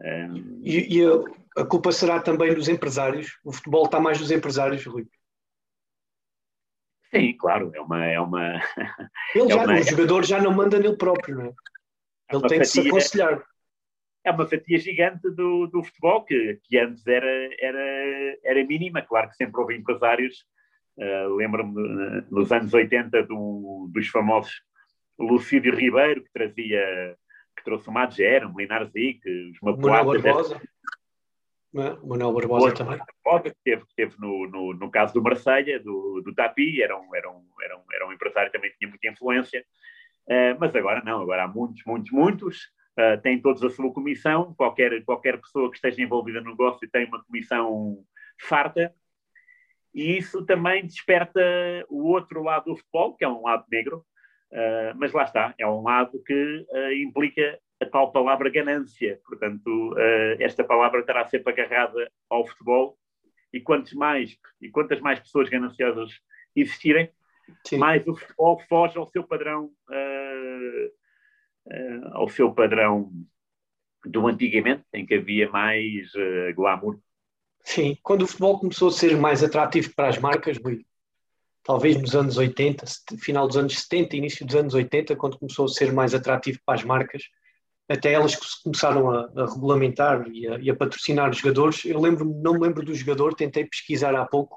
[0.00, 0.60] Um...
[0.62, 3.38] E, e a, a, culpa será também dos empresários?
[3.44, 5.06] O futebol está mais dos empresários, Rui?
[7.10, 8.06] Sim, claro, é uma.
[8.06, 8.60] É uma
[9.34, 11.48] Ele é já, uma, o jogador já não manda nele próprio, não é?
[11.48, 13.42] é Ele tem fatia, que se aconselhar.
[14.24, 19.02] É uma fatia gigante do, do futebol, que, que antes era, era, era mínima.
[19.02, 20.44] Claro que sempre houve empresários.
[20.96, 24.52] Uh, Lembro-me nos anos 80 do, dos famosos
[25.18, 27.16] Lucídio Ribeiro, que trazia
[27.56, 29.20] que trouxe o Madger, o Linares Zic,
[29.50, 30.54] os Mapuatas.
[31.76, 31.92] É?
[32.02, 32.98] O Manuel Barbosa também.
[32.98, 37.14] Barbosa, que esteve, esteve no, no, no, caso do Marselha, do, do Tapi, era um,
[37.14, 39.64] era, um, era, um, era um empresário que também tinha muita influência.
[40.26, 42.58] Uh, mas agora não, agora há muitos, muitos, muitos.
[42.98, 44.52] Uh, têm todos a sua comissão.
[44.54, 47.98] Qualquer, qualquer pessoa que esteja envolvida no negócio tem uma comissão
[48.40, 48.92] farta.
[49.94, 51.40] E isso também desperta
[51.88, 54.04] o outro lado do futebol, que é um lado negro.
[54.50, 56.66] Uh, mas lá está, é um lado que
[57.00, 59.18] implica a tal palavra ganância.
[59.26, 62.98] Portanto, uh, esta palavra terá sempre agarrada ao futebol
[63.52, 66.12] e quantas mais, e quantas mais pessoas gananciosas
[66.54, 67.10] existirem,
[67.66, 67.78] Sim.
[67.78, 70.86] mais o futebol foge ao seu padrão, uh,
[71.66, 73.10] uh, ao seu padrão
[74.04, 76.10] do antigamente, em que havia mais
[76.54, 76.98] glamour.
[77.62, 80.58] Sim, quando o futebol começou a ser mais atrativo para as marcas,
[81.62, 82.86] talvez nos anos 80,
[83.18, 86.76] final dos anos 70, início dos anos 80, quando começou a ser mais atrativo para
[86.78, 87.24] as marcas,
[87.90, 91.84] até elas que se começaram a, a regulamentar e a, e a, patrocinar os jogadores.
[91.84, 94.56] Eu lembro não me lembro do jogador, tentei pesquisar há pouco,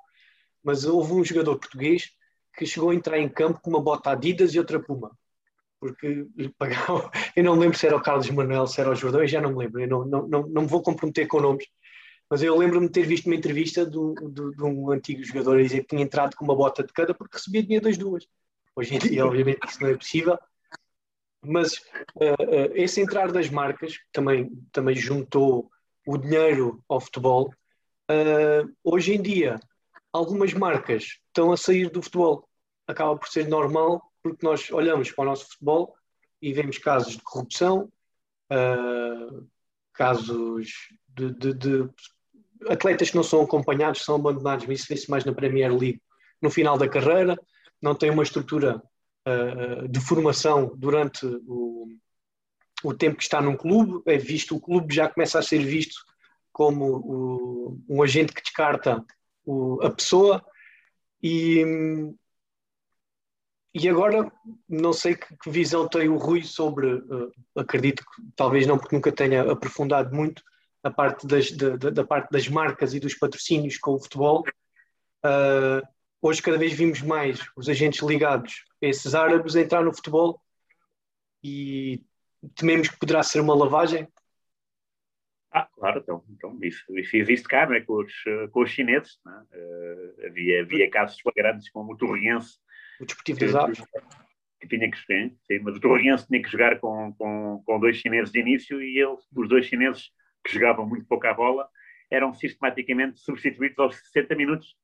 [0.64, 2.12] mas houve um jogador português
[2.56, 5.12] que chegou a entrar em campo com uma bota Adidas e outra Puma.
[5.80, 7.10] Porque lhe pagavam.
[7.36, 9.50] Eu não lembro se era o Carlos Manuel, se era o Jordão, eu já não
[9.50, 9.82] me lembro.
[9.82, 11.66] Eu não, não, não, não me vou comprometer com nomes.
[12.30, 15.64] Mas eu lembro-me de ter visto uma entrevista do, do, de um antigo jogador a
[15.64, 18.26] dizer que tinha entrado com uma bota de cada porque recebia dinheiro das duas.
[18.76, 20.38] Hoje em dia, obviamente, isso não é possível
[21.46, 21.74] mas
[22.16, 25.70] uh, uh, esse entrar das marcas também, também juntou
[26.06, 27.54] o dinheiro ao futebol.
[28.10, 29.60] Uh, hoje em dia,
[30.12, 32.48] algumas marcas estão a sair do futebol.
[32.88, 35.96] Acaba por ser normal, porque nós olhamos para o nosso futebol
[36.42, 37.90] e vemos casos de corrupção,
[39.94, 40.68] casos
[41.08, 41.90] de, de, de,
[42.68, 46.02] atletas que não são acompanhados, são abandonados, isso vê-se mais na Premier League
[46.42, 47.38] no final da carreira,
[47.82, 48.84] não tem uma estrutura
[49.28, 51.88] uh, de formação durante o,
[52.84, 55.96] o tempo que está num clube, é visto, o clube já começa a ser visto
[56.52, 59.04] como o, um agente que descarta
[59.46, 60.44] o, a pessoa
[61.22, 61.64] e,
[63.74, 64.32] e agora,
[64.68, 68.96] não sei que, que, visão tem o Rui sobre, uh, acredito que talvez não, porque
[68.96, 70.44] nunca tenha aprofundado muito
[70.84, 74.44] a parte das, da, da, parte das marcas e dos patrocínios com o futebol.
[75.26, 75.82] Uh,
[76.24, 80.42] hoje, cada vez vimos mais os agentes ligados a esses árabes entrar no futebol
[81.44, 82.02] e
[82.56, 84.08] tememos que poderá ser uma lavagem.
[85.52, 87.82] Ah, claro, então, então isso, isso existe cá, não é?
[87.82, 88.14] Com os,
[88.52, 92.58] com os chineses, uh, havia, havia casos flagrantes como o Torriense
[93.00, 93.84] o Desportivo das Aves.
[94.60, 97.98] Que tinha que sim, sim, mas o Torriense tinha que jogar com, com, com dois
[97.98, 100.10] chineses de início e eles, os dois chineses
[100.44, 101.68] que jogavam muito pouco a bola,
[102.10, 104.76] eram sistematicamente substituídos aos 60 minutos.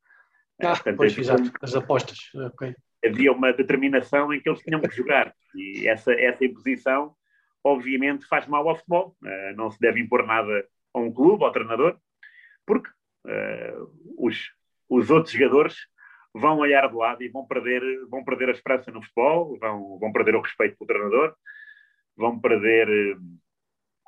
[0.61, 2.19] Ah, Portanto, pois, exato, as apostas.
[2.33, 2.75] Okay.
[3.05, 7.15] Havia uma determinação em que eles tinham que jogar e essa, essa imposição,
[7.63, 9.15] obviamente, faz mal ao futebol.
[9.23, 11.97] Uh, não se deve impor nada a um clube, ao treinador,
[12.65, 12.89] porque
[13.25, 14.51] uh, os,
[14.89, 15.75] os outros jogadores
[16.33, 20.11] vão olhar de lado e vão perder, vão perder a esperança no futebol, vão, vão
[20.11, 21.35] perder o respeito pelo treinador,
[22.17, 23.21] vão perder uh,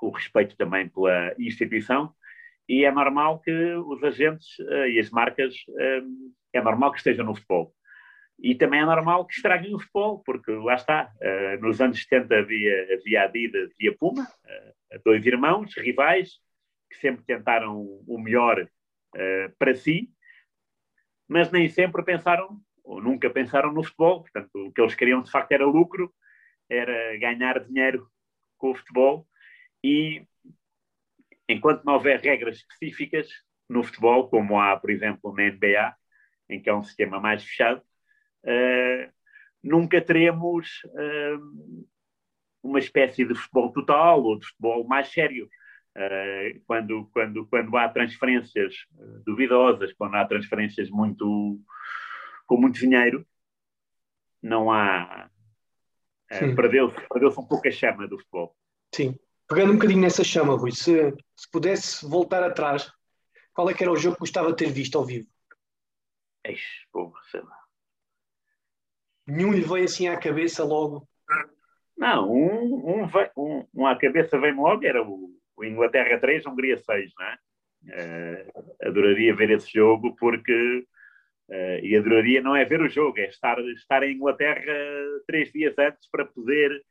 [0.01, 2.13] o respeito também pela instituição.
[2.67, 5.55] E é normal que os agentes uh, e as marcas,
[6.53, 7.73] é normal que estejam no futebol.
[8.39, 11.11] E também é normal que estraguem o futebol, porque lá está,
[11.59, 14.27] nos anos 70 havia, havia Adidas e a Puma,
[15.05, 16.39] dois irmãos, rivais,
[16.89, 18.67] que sempre tentaram o melhor
[19.59, 20.09] para si,
[21.27, 24.21] mas nem sempre pensaram, ou nunca pensaram no futebol.
[24.21, 26.11] Portanto, o que eles queriam de facto era lucro,
[26.67, 28.09] era ganhar dinheiro
[28.57, 29.27] com o futebol
[29.83, 30.25] e
[31.47, 33.29] enquanto não houver regras específicas
[33.69, 35.95] no futebol, como há, por exemplo, na NBA,
[36.51, 37.81] em que é um sistema mais fechado,
[38.43, 39.11] uh,
[39.63, 41.87] nunca teremos uh,
[42.61, 45.49] uma espécie de futebol total ou de futebol mais sério.
[45.95, 48.75] Uh, quando, quando, quando há transferências
[49.25, 51.59] duvidosas, quando há transferências muito
[52.47, 53.25] com muito dinheiro,
[54.41, 55.29] não há.
[56.31, 58.55] Uh, Perdeu-se perdeu um pouco a chama do futebol.
[58.93, 59.17] Sim.
[59.47, 62.89] Pegando um bocadinho nessa chama, Rui, se, se pudesse voltar atrás,
[63.53, 65.27] qual é que era o jogo que gostava de ter visto ao vivo?
[66.43, 66.87] Eixe,
[67.29, 67.57] sei lá.
[69.27, 71.07] Nenhum lhe veio assim à cabeça logo?
[71.97, 76.77] Não, um, um, um, um à cabeça vem logo, era o, o Inglaterra 3, Hungria
[76.77, 77.37] 6, não é?
[77.83, 80.85] Uh, adoraria ver esse jogo porque
[81.49, 84.73] uh, e adoraria não é ver o jogo, é estar, estar em Inglaterra
[85.25, 86.83] três dias antes para poder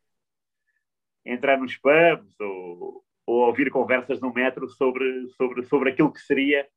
[1.25, 6.69] entrar nos pubs ou, ou ouvir conversas no metro sobre, sobre, sobre aquilo que seria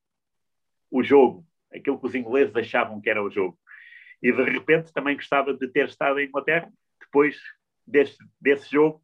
[0.90, 3.58] o jogo, aquilo que os ingleses achavam que era o jogo.
[4.22, 7.38] E de repente também gostava de ter estado em Inglaterra depois
[7.86, 9.02] desse, desse jogo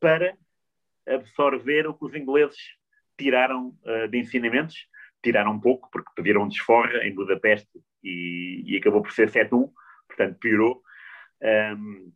[0.00, 0.36] para
[1.06, 2.58] absorver o que os ingleses
[3.16, 4.86] tiraram uh, de ensinamentos.
[5.22, 7.68] Tiraram um pouco, porque pediram um desforra em Budapeste
[8.04, 9.70] e, e acabou por ser 7-1,
[10.06, 10.82] portanto piorou.
[11.42, 12.12] Um,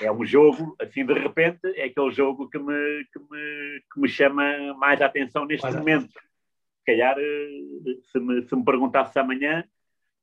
[0.00, 4.08] é um jogo, assim de repente, é aquele jogo que me, que me, que me
[4.08, 6.12] chama mais a atenção neste momento.
[6.84, 7.48] Calhar, eh,
[8.10, 9.64] se me, se me perguntasse amanhã,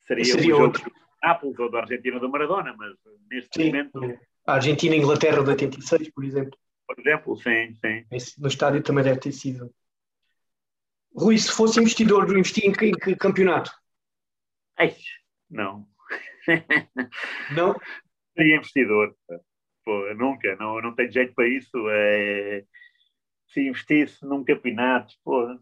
[0.05, 0.91] seria, seria um outro.
[1.21, 2.95] Nápoles ou da Argentina do Maradona, mas
[3.29, 3.67] neste Sim.
[3.67, 4.19] momento.
[4.47, 6.57] A Argentina-Inglaterra de 86, por exemplo
[6.89, 8.05] por exemplo, sim, sim.
[8.39, 9.71] no estádio também deve ter sido.
[11.15, 13.71] Rui, se fosse investidor, investir em que, em que campeonato?
[14.75, 14.95] Ai,
[15.47, 15.87] não.
[17.55, 17.75] Não?
[18.35, 19.15] Seria investidor.
[19.85, 21.77] Pô, nunca, não, não tenho jeito para isso.
[21.89, 22.65] É...
[23.49, 25.59] Se investisse num campeonato, pô,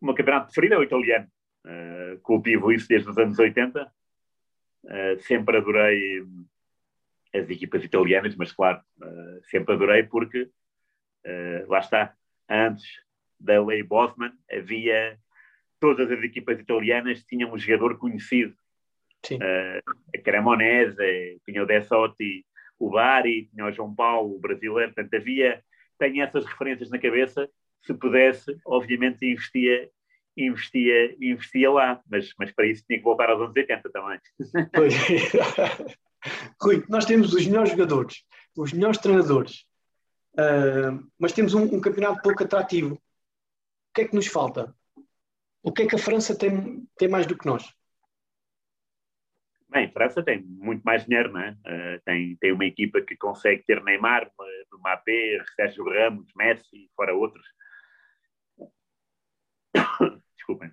[0.00, 1.26] o meu campeonato preferido é o italiano.
[1.64, 3.82] Uh, cultivo isso desde os anos 80.
[3.82, 3.88] Uh,
[4.88, 6.22] eh, sempre adorei
[7.34, 10.48] as equipas italianas, mas claro, uh, sempre adorei porque,
[11.66, 12.14] lá está,
[12.48, 12.86] antes
[13.38, 15.18] da lei Bosman havia
[15.80, 18.54] todas as equipas italianas tinham um jogador conhecido.
[19.24, 19.38] Sim.
[19.42, 22.46] A Cremonese, tinha o Dessotti,
[22.78, 25.62] o Bari, tinha o João Paulo, o brasileiro, portanto havia,
[25.98, 27.50] tenho essas referências na cabeça,
[27.82, 29.90] se pudesse, obviamente investia
[30.36, 34.20] investia, investia lá, mas, mas para isso tinha que voltar aos anos 80 também.
[34.72, 34.94] Pois.
[36.60, 38.24] Rui, nós temos os melhores jogadores,
[38.56, 39.64] os melhores treinadores,
[40.34, 42.94] uh, mas temos um, um, campeonato pouco atrativo.
[42.94, 44.74] O que é que nos falta?
[45.62, 47.72] O que é que a França tem, tem mais do que nós?
[49.68, 51.50] Bem, a França tem muito mais dinheiro, não é?
[51.52, 54.30] Uh, tem, tem uma equipa que consegue ter Neymar,
[54.78, 57.46] Mbappé, Sérgio Ramos, Messi, fora outros.
[60.36, 60.72] Desculpem.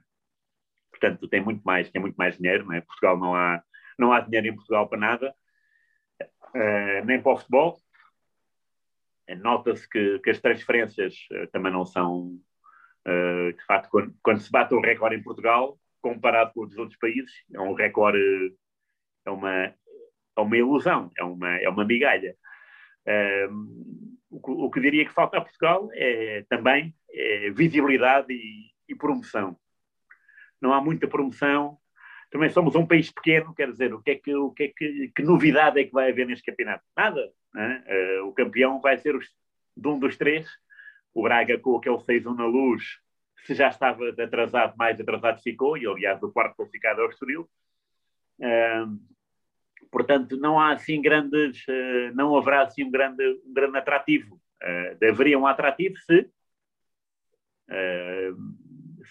[0.91, 2.81] Portanto, tem muito mais, tem muito mais dinheiro, não é?
[2.81, 3.61] Portugal não há,
[3.97, 5.35] não há dinheiro em Portugal para nada.
[6.55, 7.77] Uh, nem para o futebol.
[9.37, 12.39] Nota-se que, que, as transferências uh, também não são.
[13.05, 16.97] Uh, de facto, quando, quando, se bate o recorde em Portugal, comparado com os outros
[16.97, 18.55] países, é um recorde.
[19.25, 22.35] É uma, é uma ilusão, é uma, é uma migalha.
[23.05, 28.72] Um, o, que, o, que diria que falta a Portugal é também é visibilidade e,
[28.93, 29.57] e, promoção.
[30.61, 31.77] Não há muita promoção.
[32.31, 35.11] Também somos um país pequeno, quer dizer, o que é que, o que, é que,
[35.15, 36.83] que novidade é que vai haver neste campeonato?
[36.95, 37.31] Nada.
[37.55, 39.27] Uh, o campeão vai ser os,
[39.77, 40.47] de um dos três.
[41.13, 42.83] O Braga com aquele 6-1 na luz,
[43.45, 47.49] se já estava atrasado, mais atrasado ficou, e aliás o quarto qualificado é o Estoril.
[48.39, 48.99] Uh,
[49.91, 54.41] portanto, não há assim grandes, uh, não haverá assim um grande, um grande atrativo.
[54.63, 56.21] Uh, um atrativo se,
[57.69, 58.35] uh,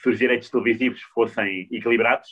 [0.02, 2.28] se os direitos televisivos fossem equilibrados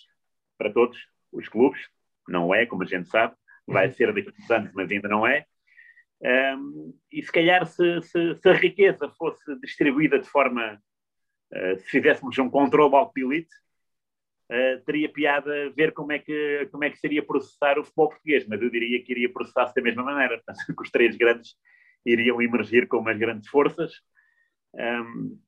[0.59, 0.99] para todos
[1.33, 1.81] os clubes.
[2.29, 3.35] Não é, como a gente sabe,
[3.67, 3.93] vai uhum.
[3.93, 5.47] ser daqui a uns anos, mas ainda não é.
[6.23, 10.81] Um, e se calhar se, se, se, a riqueza fosse distribuída de forma,
[11.53, 13.55] uh, se fizéssemos um controle ao elite,
[14.51, 18.47] uh, teria piada ver como é, que, como é que seria processar o futebol português,
[18.47, 21.55] mas eu diria que iria processar-se da mesma maneira, portanto, que os três grandes
[22.05, 23.93] iriam emergir com umas grandes forças.
[24.75, 25.41] Um,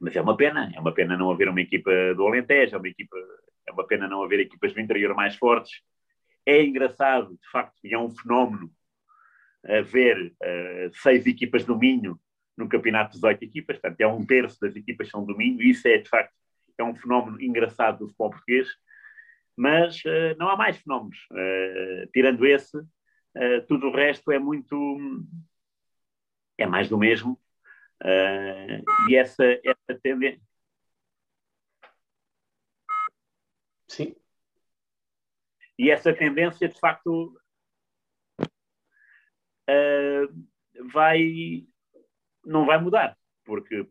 [0.00, 2.88] mas é uma pena, é uma pena não haver uma equipa do Alentejo, é uma,
[2.88, 3.16] equipa,
[3.68, 5.82] é uma pena não haver equipas do interior mais fortes.
[6.46, 8.72] É engraçado, de facto, e é um fenómeno
[9.62, 12.18] haver uh, seis equipas do Minho
[12.56, 15.70] no campeonato de 18 equipas, portanto é um terço das equipas são do Minho, e
[15.70, 16.32] isso é de facto
[16.78, 18.68] é um fenómeno engraçado do futebol português,
[19.54, 21.18] mas uh, não há mais fenómenos.
[21.30, 22.78] Uh, tirando esse,
[23.68, 24.98] tudo o resto é muito.
[26.58, 27.38] é mais do mesmo.
[29.08, 30.42] E essa, essa tendência.
[33.88, 34.14] Sim.
[35.78, 37.38] E essa tendência, de facto,
[40.92, 41.66] vai,
[42.44, 43.16] não vai mudar
[43.50, 43.84] porque,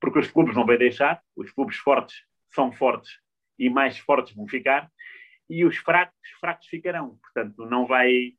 [0.00, 3.18] porque os clubes não vão deixar, os clubes fortes são fortes
[3.58, 4.88] e mais fortes vão ficar,
[5.50, 7.18] e os fracos, fracos ficarão.
[7.18, 8.34] Portanto, não vai.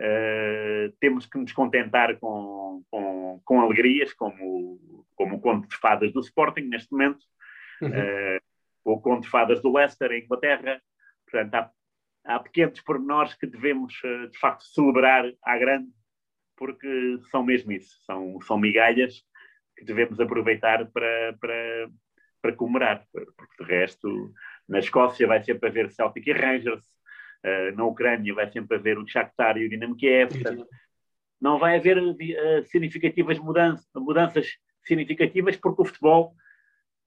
[0.00, 6.12] Uh, temos que nos contentar com, com, com, alegrias, como, como o conto de fadas
[6.12, 7.24] do Sporting, neste momento,
[7.80, 7.90] uhum.
[7.90, 8.40] uh,
[8.84, 10.82] o conto de fadas do Leicester, em Inglaterra.
[11.30, 11.70] Portanto, há,
[12.24, 15.90] há pequenos pormenores que devemos, uh, de facto, celebrar à grande,
[16.56, 19.24] porque são mesmo isso, são, são migalhas
[19.76, 21.88] que devemos aproveitar para, para,
[22.40, 24.32] para comemorar, porque de resto,
[24.68, 26.93] na Escócia vai sempre haver Celtic e Rangers,
[27.44, 30.66] uh, na Ucrânia vai sempre haver o Shakhtar e o Dinamo Kiev, portanto,
[31.40, 34.48] não vai haver uh, significativas mudanças, mudanças
[34.82, 36.34] significativas porque o futebol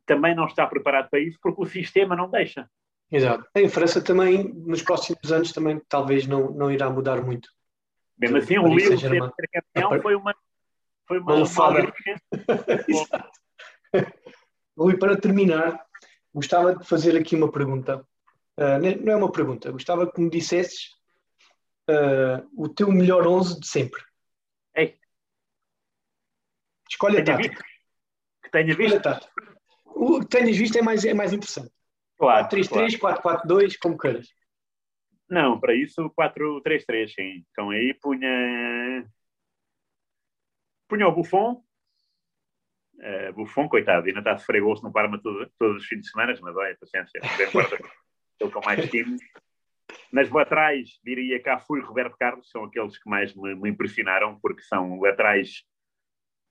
[0.05, 2.69] também não está preparado para isso, porque o sistema não deixa.
[3.11, 3.45] Exato.
[3.55, 7.49] Em França também, nos próximos anos, também talvez não, não irá mudar muito.
[8.17, 9.11] Mesmo assim, o Lille ser
[9.51, 10.33] campeão foi uma
[11.07, 11.45] foi uma, uma
[14.77, 15.81] Rui, para terminar,
[16.33, 18.05] gostava de fazer aqui uma pergunta.
[18.57, 20.97] Uh, não é uma pergunta, gostava que me dissesses
[21.89, 24.01] uh, o teu melhor 11 de sempre.
[24.75, 24.97] Ei.
[26.89, 27.63] Escolha a tática.
[28.43, 28.99] Que tenha visto.
[29.85, 31.71] O que tenhas visto é mais, é mais interessante.
[32.17, 32.47] Claro.
[32.47, 33.21] 4-3-3, claro.
[33.21, 34.27] 4-4-2, como queiras.
[35.29, 37.45] Não, para isso 4-3-3, sim.
[37.51, 39.05] Então aí punha
[40.87, 41.61] punha o Buffon,
[42.95, 46.09] uh, Buffon, coitado, ainda está a sofrer gols no Parma todo, todos os fins de
[46.09, 47.19] semana, mas olha, paciência,
[48.39, 49.17] com mais time.
[50.11, 54.61] Nas laterais, diria Cafu e Roberto Carlos, são aqueles que mais me, me impressionaram, porque
[54.61, 55.63] são laterais.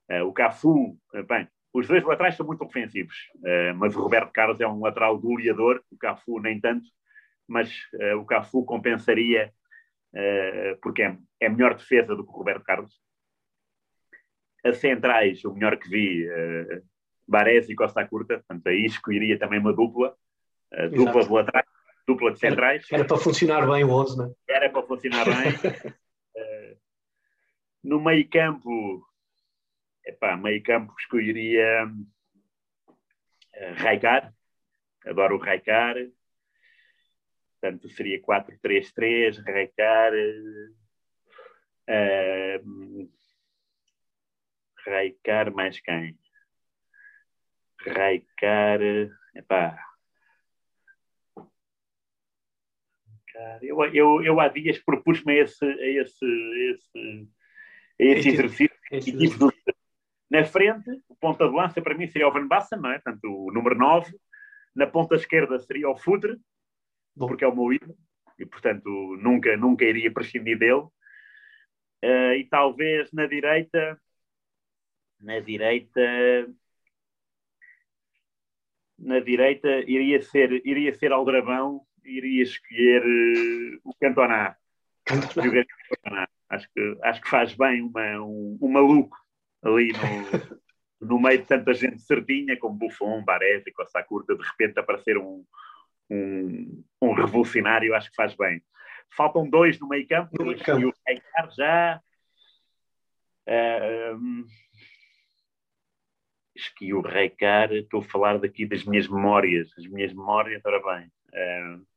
[0.09, 4.31] Uh, o Cafu, uh, bem, os dois laterais são muito ofensivos, uh, mas o Roberto
[4.31, 6.87] Carlos é um lateral goleador, o Cafu nem tanto,
[7.47, 7.71] mas
[8.19, 9.53] o Cafu compensaria,
[10.81, 12.99] porque é, é melhor defesa do que o Roberto Carlos,
[14.67, 16.83] as centrais, o melhor que vi, uh,
[17.27, 20.15] Baresi e Costa Curta, portanto aí escolheria também uma dupla,
[20.73, 21.67] uh, dupla de laterais,
[22.07, 22.85] dupla de centrais.
[22.89, 24.53] Era, era, para funcionar bem o 11, não é?
[24.55, 25.53] Era para funcionar bem.
[25.53, 26.77] uh,
[27.83, 29.05] no meio campo,
[30.05, 34.33] epá, meio campo escolheria uh, Raikar,
[35.05, 35.95] adoro o Raikar,
[37.59, 40.13] portanto seria 4-3-3, Raikar...
[41.89, 43.09] Uh,
[44.85, 46.17] Raikar mais quem?
[47.85, 48.79] Raikar.
[49.35, 49.86] Epá.
[53.61, 57.29] Eu, eu, eu há dias propus-me a esse, a esse, a esse,
[57.99, 59.09] a esse exercício esse...
[59.09, 59.35] e tive
[60.29, 62.99] Na frente, o ponta de lança para mim seria o Van Bassen, não é?
[62.99, 64.11] Portanto, o número 9.
[64.75, 66.37] Na ponta esquerda seria o Futre,
[67.17, 67.97] porque é o meu ídolo,
[68.37, 68.87] e portanto
[69.19, 70.87] nunca, nunca iria prescindir dele.
[72.03, 73.99] Uh, e talvez na direita
[75.19, 76.47] na direita
[78.99, 84.55] na direita iria ser iria ser Aldrabão iria escolher uh, o Cantona
[85.05, 86.27] Cantona.
[86.49, 89.17] Acho que, acho que faz bem uma, um, um maluco
[89.61, 89.91] ali
[91.01, 95.17] no, no meio de tanta gente certinha, como Buffon, Baresi, Costa Curta, de repente aparecer
[95.17, 95.45] um,
[96.09, 98.61] um, um revolucionário, acho que faz bem.
[99.15, 100.87] Faltam dois no meio campo, No meio e campo.
[100.87, 102.01] o Reicard já.
[103.45, 104.45] eh, hum,
[106.57, 109.69] acho que o Reicard, estou a falar daqui das minhas memórias.
[109.77, 111.11] As minhas memórias, ora bem.
[111.33, 111.96] eh, as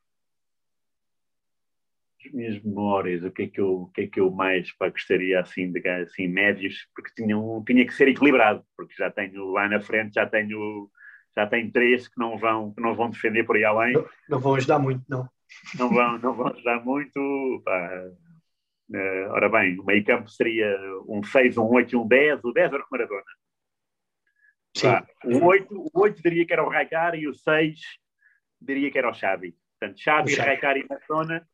[2.29, 5.41] minhas memórias, o que é que eu, o que é que eu mais pá, gostaria
[5.41, 9.69] assim de ganhar, assim médios, porque tinham, tinha que ser equilibrado, porque já tenho lá
[9.69, 10.91] na frente, já tenho
[11.35, 14.41] já tenho três que não vão que não vão defender por aí além, Não, não
[14.41, 15.29] vão ajudar muito, não.
[15.79, 17.63] não vão não vão ajudar muito.
[17.65, 18.11] Pá.
[18.93, 20.77] Eh, ora bem, o meio campo seria
[21.09, 23.23] um 6, um 8 e um 10, o 10 era o Maradona.
[24.77, 24.89] Sim.
[24.89, 27.81] Pá, o 8, o 8 diria que era o Raikar e o 6
[28.61, 29.55] diria que era o Xavi.
[29.79, 30.35] Portanto, Xavi.
[30.35, 31.47] Raikar e Maradona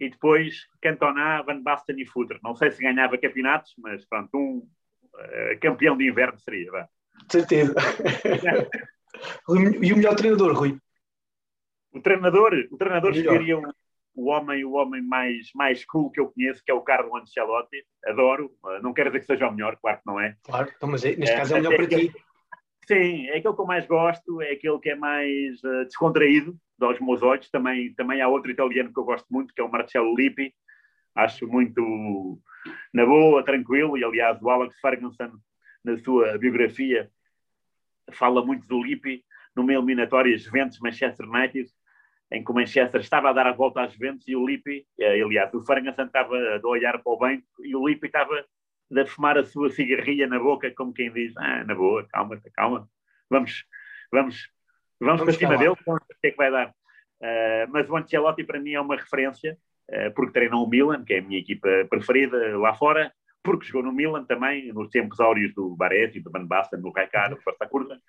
[0.00, 2.38] e depois Cantona, Van Basten e Futter.
[2.42, 4.66] Não sei se ganhava campeonatos, mas pronto, um
[5.18, 6.70] eh, campeão de inverno seria.
[6.72, 6.88] Vá.
[7.26, 7.74] De certeza.
[9.82, 10.78] e o melhor treinador, Rui?
[11.92, 13.72] O treinador, o treinador escolheria um-
[14.14, 17.84] o homem, o homem mais, mais cool que eu conheço, que é o Carlo Ancelotti.
[18.06, 18.50] Adoro.
[18.64, 20.36] Uh, Não quero dizer que seja o melhor, claro que não é.
[20.42, 22.12] Claro, então, mas é- neste É, caso é o melhor é para ti.
[22.86, 27.00] Sim, é aquele que eu mais gosto, é aquele que é mais uh, descontraído, aos
[27.00, 27.50] meus olhos.
[27.50, 30.54] Também, também há outro italiano que eu gosto muito, que é o Marcello Lippi.
[31.14, 32.40] Acho muito
[32.92, 33.96] na boa, tranquilo.
[33.96, 35.32] E, aliás, o Alex Ferguson,
[35.84, 37.10] na sua biografia,
[38.12, 39.24] fala muito do Lippi
[39.54, 41.68] numa eliminatória Juventus-Manchester United,
[42.32, 45.20] em que o Manchester estava a dar a volta às Juventus e o Lippi, eh,
[45.20, 48.44] aliás, o Ferguson estava a olhar para o banco e o Lippi estava
[48.96, 52.88] a fumar a sua cigarrilha na boca, como quem diz, ah, na boa, calma, calma,
[53.28, 53.64] vamos,
[54.12, 54.48] vamos,
[55.00, 55.76] vamos, Vamos para cima dele,
[56.20, 56.68] que é que vai dar.
[56.68, 59.56] Uh, mas o Ancelotti para mim é uma referência,
[59.90, 63.12] uh, porque treinou o Milan, que é a minha equipa preferida lá fora,
[63.42, 67.30] porque jogou no Milan também, nos tempos áureos do Baresi, do Van Basten, do Raikkonen,
[67.30, 68.00] do Costa Curta.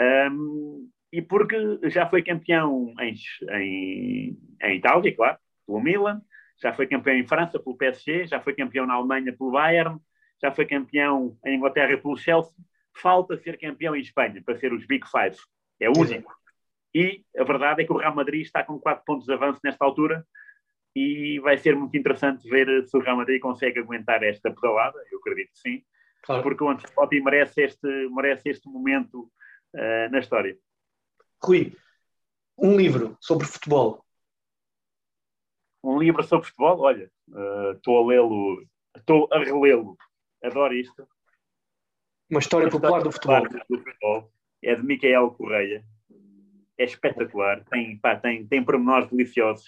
[0.00, 3.14] Um, e porque já foi campeão em,
[3.52, 6.20] em, em Itália, claro, pelo Milan,
[6.60, 9.98] já foi campeão em França pelo PSG, já foi campeão na Alemanha pelo Bayern,
[10.42, 12.52] já foi campeão em Inglaterra pelo Chelsea.
[12.96, 15.36] Falta ser campeão em Espanha para ser os Big Five.
[15.80, 16.32] É o único.
[16.94, 19.84] E a verdade é que o Real Madrid está com 4 pontos de avanço nesta
[19.84, 20.24] altura
[20.94, 24.98] e vai ser muito interessante ver se o Real Madrid consegue aguentar esta pedalada.
[25.10, 25.84] Eu acredito que sim,
[26.22, 26.42] Claro.
[26.42, 29.30] porque o Ancelotti merece este, merece este momento
[29.74, 30.56] uh, na história.
[31.42, 31.76] Rui,
[32.56, 34.04] um livro sobre futebol.
[35.82, 37.10] Um livro sobre futebol, olha,
[37.74, 38.66] estou uh, a lê-lo,
[38.96, 39.98] estou a relê-lo,
[40.42, 41.06] adoro isto.
[42.30, 43.42] Uma história popular do futebol.
[43.42, 44.32] do futebol.
[44.62, 45.84] É de Micael Correia,
[46.78, 49.66] é espetacular, tem, pá, tem, tem pormenores deliciosos,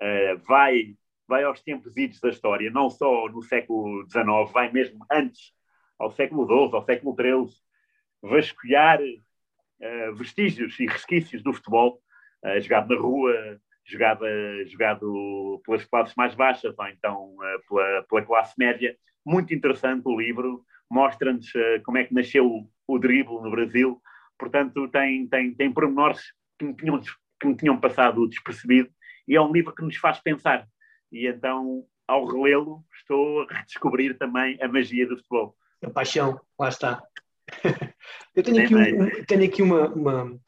[0.00, 0.94] uh, vai,
[1.26, 5.52] vai aos tempos idos da história, não só no século XIX, vai mesmo antes,
[5.98, 7.60] ao século XII, ao século XIII,
[8.22, 12.00] vasculhar uh, vestígios e resquícios do futebol,
[12.44, 14.24] uh, jogado na rua, jogado,
[14.66, 17.36] jogado pelas classes mais baixas ou então
[17.68, 18.96] pela, pela classe média.
[19.24, 21.50] Muito interessante o livro, mostra-nos
[21.84, 24.00] como é que nasceu o, o drible no Brasil.
[24.38, 26.20] Portanto, tem, tem, tem pormenores
[26.58, 27.00] que me, tinham,
[27.40, 28.90] que me tinham passado despercebido
[29.26, 30.66] e é um livro que nos faz pensar.
[31.12, 35.56] E então, ao relê-lo, estou a redescobrir também a magia do futebol.
[35.84, 37.02] A paixão, lá está.
[38.34, 40.40] Eu tenho aqui, um, tenho aqui uma, uma,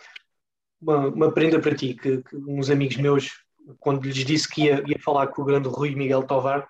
[0.80, 3.44] uma, uma, prenda para ti, que, que, uns amigos meus,
[3.78, 6.68] quando lhes disse que ia, ia falar com o grande Rui Miguel Tovar,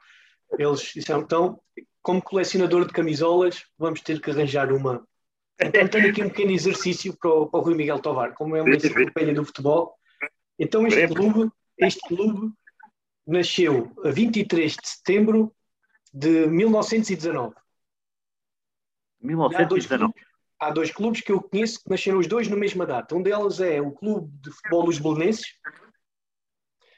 [0.59, 1.61] eles disseram, então,
[2.03, 5.07] como colecionador de camisolas, vamos ter que arranjar uma.
[5.63, 8.63] Então tenho aqui um pequeno exercício para o, para o Rui Miguel Tovar, como é
[8.63, 9.95] uma enciclopédia do futebol.
[10.59, 12.53] Então este clube, este clube
[13.27, 15.55] nasceu a 23 de setembro
[16.13, 17.55] de 1919.
[19.21, 19.55] 1919.
[19.55, 20.27] Há dois, clubes,
[20.59, 23.15] há dois clubes que eu conheço que nasceram os dois na mesma data.
[23.15, 25.47] Um deles é o Clube de Futebol dos Belenenses,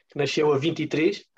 [0.08, 1.28] que nasceu a 23, Exato.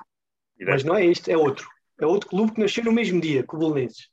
[0.58, 1.68] mas não é este, é outro.
[1.98, 4.08] É outro clube que nasceu no mesmo dia que o Belenenses.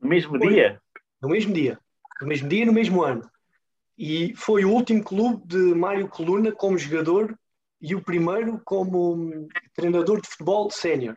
[0.00, 0.80] No mesmo foi, dia?
[1.20, 1.78] No mesmo dia.
[2.20, 3.28] No mesmo dia, no mesmo ano.
[3.96, 7.38] E foi o último clube de Mário Coluna como jogador
[7.80, 11.16] e o primeiro como treinador de futebol sénior.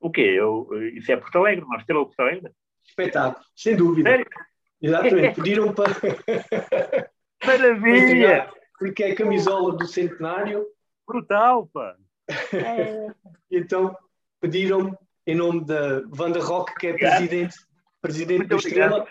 [0.00, 0.22] O quê?
[0.22, 1.64] Eu, isso é Porto Alegre?
[1.68, 2.52] Nós temos Porto Alegre?
[2.84, 4.10] Espetáculo, sem dúvida.
[4.10, 4.26] Sério?
[4.80, 5.34] Exatamente.
[5.40, 5.92] Pediram para.
[7.44, 8.50] Maravilha!
[8.78, 10.66] Porque é a camisola do centenário.
[11.06, 11.96] Brutal, pá!
[13.50, 13.96] então
[14.40, 17.54] pediram em nome da Wanda Rock, que é presidente,
[18.02, 19.06] presidente do Estrela,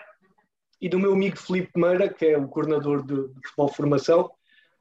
[0.80, 4.30] e do meu amigo Felipe Meira, que é o coordenador de, de futebol formação,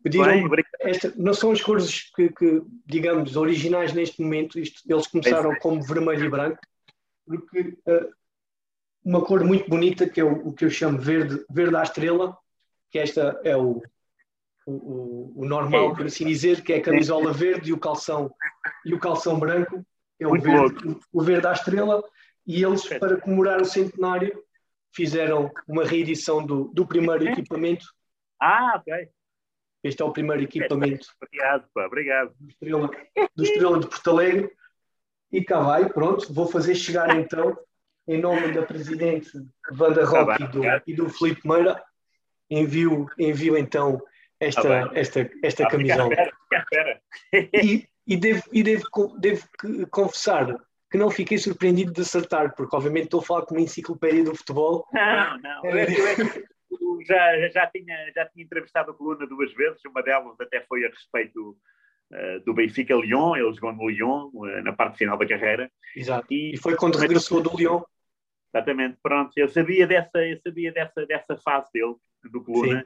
[0.04, 0.50] Pediram
[0.80, 5.82] esta, não são as cores que, que, digamos, originais neste momento, isto, eles começaram como
[5.84, 6.60] vermelho e branco,
[7.26, 8.12] porque uh,
[9.06, 12.36] uma cor muito bonita, que é o, o, que eu chamo verde, verde à estrela,
[12.90, 13.82] que esta é o,
[14.66, 18.34] o, o normal, por assim dizer, que é a camisola verde e o calção,
[18.84, 19.86] e o calção branco,
[20.20, 22.04] é o verde, o verde à estrela,
[22.52, 24.44] e eles, para comemorar o centenário,
[24.94, 27.86] fizeram uma reedição do, do primeiro equipamento.
[28.42, 29.08] Ah, ok.
[29.82, 31.08] Este é o primeiro equipamento.
[31.22, 32.34] Obrigado, pá, obrigado.
[32.38, 32.90] Do Estrela,
[33.34, 34.52] do Estrela de Porto Alegre.
[35.32, 37.58] E cá vai, pronto, vou fazer chegar então,
[38.06, 39.32] em nome da Presidente
[39.80, 41.82] Wanda Roque e do, e do Felipe Meira,
[42.50, 44.02] envio, envio então
[44.42, 46.14] esta, esta, esta camisola.
[47.54, 48.84] E, e, devo, e devo,
[49.20, 49.48] devo
[49.90, 50.54] confessar
[50.92, 54.36] que não fiquei surpreendido de acertar, porque obviamente estou a falar com uma enciclopédia do
[54.36, 54.86] futebol.
[54.94, 55.62] Não, não.
[57.02, 57.06] É...
[57.06, 60.90] já, já, tinha, já tinha entrevistado a coluna duas vezes, uma delas até foi a
[60.90, 61.58] respeito
[62.12, 65.72] uh, do Benfica Lyon, ele jogou no Lyon uh, na parte final da carreira.
[65.96, 66.28] Exato.
[66.30, 67.82] E, e foi quando regressou do Lyon.
[68.54, 69.32] Exatamente, pronto.
[69.36, 71.96] Eu sabia dessa, eu sabia dessa, dessa fase dele,
[72.32, 72.86] do coluna.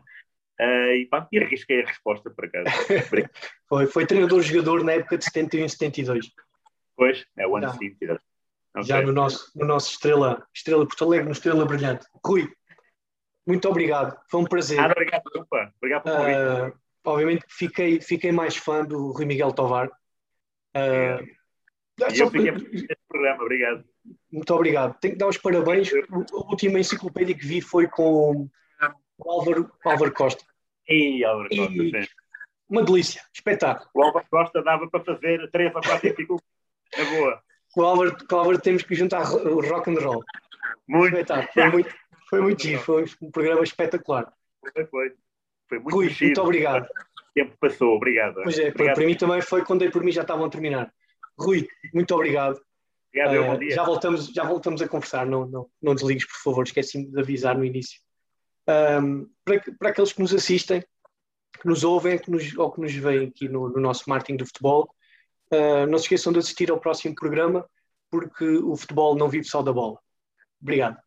[0.60, 2.64] Uh, e, pá, e arrisquei a resposta para cá.
[3.68, 6.32] foi, foi treinador-jogador na época de 71 e 72.
[6.96, 7.98] Pois, é o ano seguinte.
[8.84, 12.06] Já no nosso, no nosso Estrela, Estrela Porto Alegre, no Estrela Brilhante.
[12.24, 12.48] Rui,
[13.48, 14.80] muito obrigado, foi um prazer.
[14.80, 15.74] Obrigado, opa.
[15.78, 16.38] obrigado pelo convite.
[16.38, 19.88] Uh, obviamente fiquei, fiquei mais fã do Rui Miguel Tovar.
[20.76, 21.24] Uh,
[22.14, 23.86] e eu fiquei neste programa, obrigado.
[24.32, 25.00] Muito obrigado.
[25.00, 25.90] Tenho que dar os parabéns.
[26.12, 28.50] A última enciclopédia que vi foi com
[29.18, 30.44] o Álvaro, Álvaro Costa.
[30.88, 31.92] E Álvaro Costa, e...
[31.92, 32.08] sim.
[32.68, 33.90] Uma delícia, espetáculo.
[33.94, 36.55] O Álvaro Costa dava para fazer três ou quatro enciclopédias
[36.98, 37.42] é boa.
[37.74, 40.24] Com o Álvaro, com o Álvaro temos que juntar o rock and roll.
[40.88, 41.18] Muito.
[41.54, 41.96] Foi muito,
[42.30, 44.32] foi muito giro, foi um programa espetacular.
[44.74, 45.16] Foi, foi.
[45.68, 46.86] Foi muito Rui, muito obrigado.
[46.86, 48.36] O tempo passou, obrigado.
[48.44, 48.96] Pois é, obrigado.
[48.96, 50.94] para mim também foi quando dei por mim já estavam a terminar.
[51.38, 52.62] Rui, muito obrigado.
[53.10, 53.76] Obrigado, uh, bom dia.
[53.76, 57.58] Já voltamos, já voltamos a conversar, não, não, não desligues, por favor, esqueci-me de avisar
[57.58, 58.00] no início.
[58.68, 60.82] Um, para, para aqueles que nos assistem,
[61.60, 64.46] que nos ouvem que nos, ou que nos veem aqui no, no nosso marketing do
[64.46, 64.94] futebol,
[65.52, 67.68] Uh, não se esqueçam de assistir ao próximo programa,
[68.10, 70.00] porque o futebol não vive só da bola.
[70.62, 71.05] Obrigado.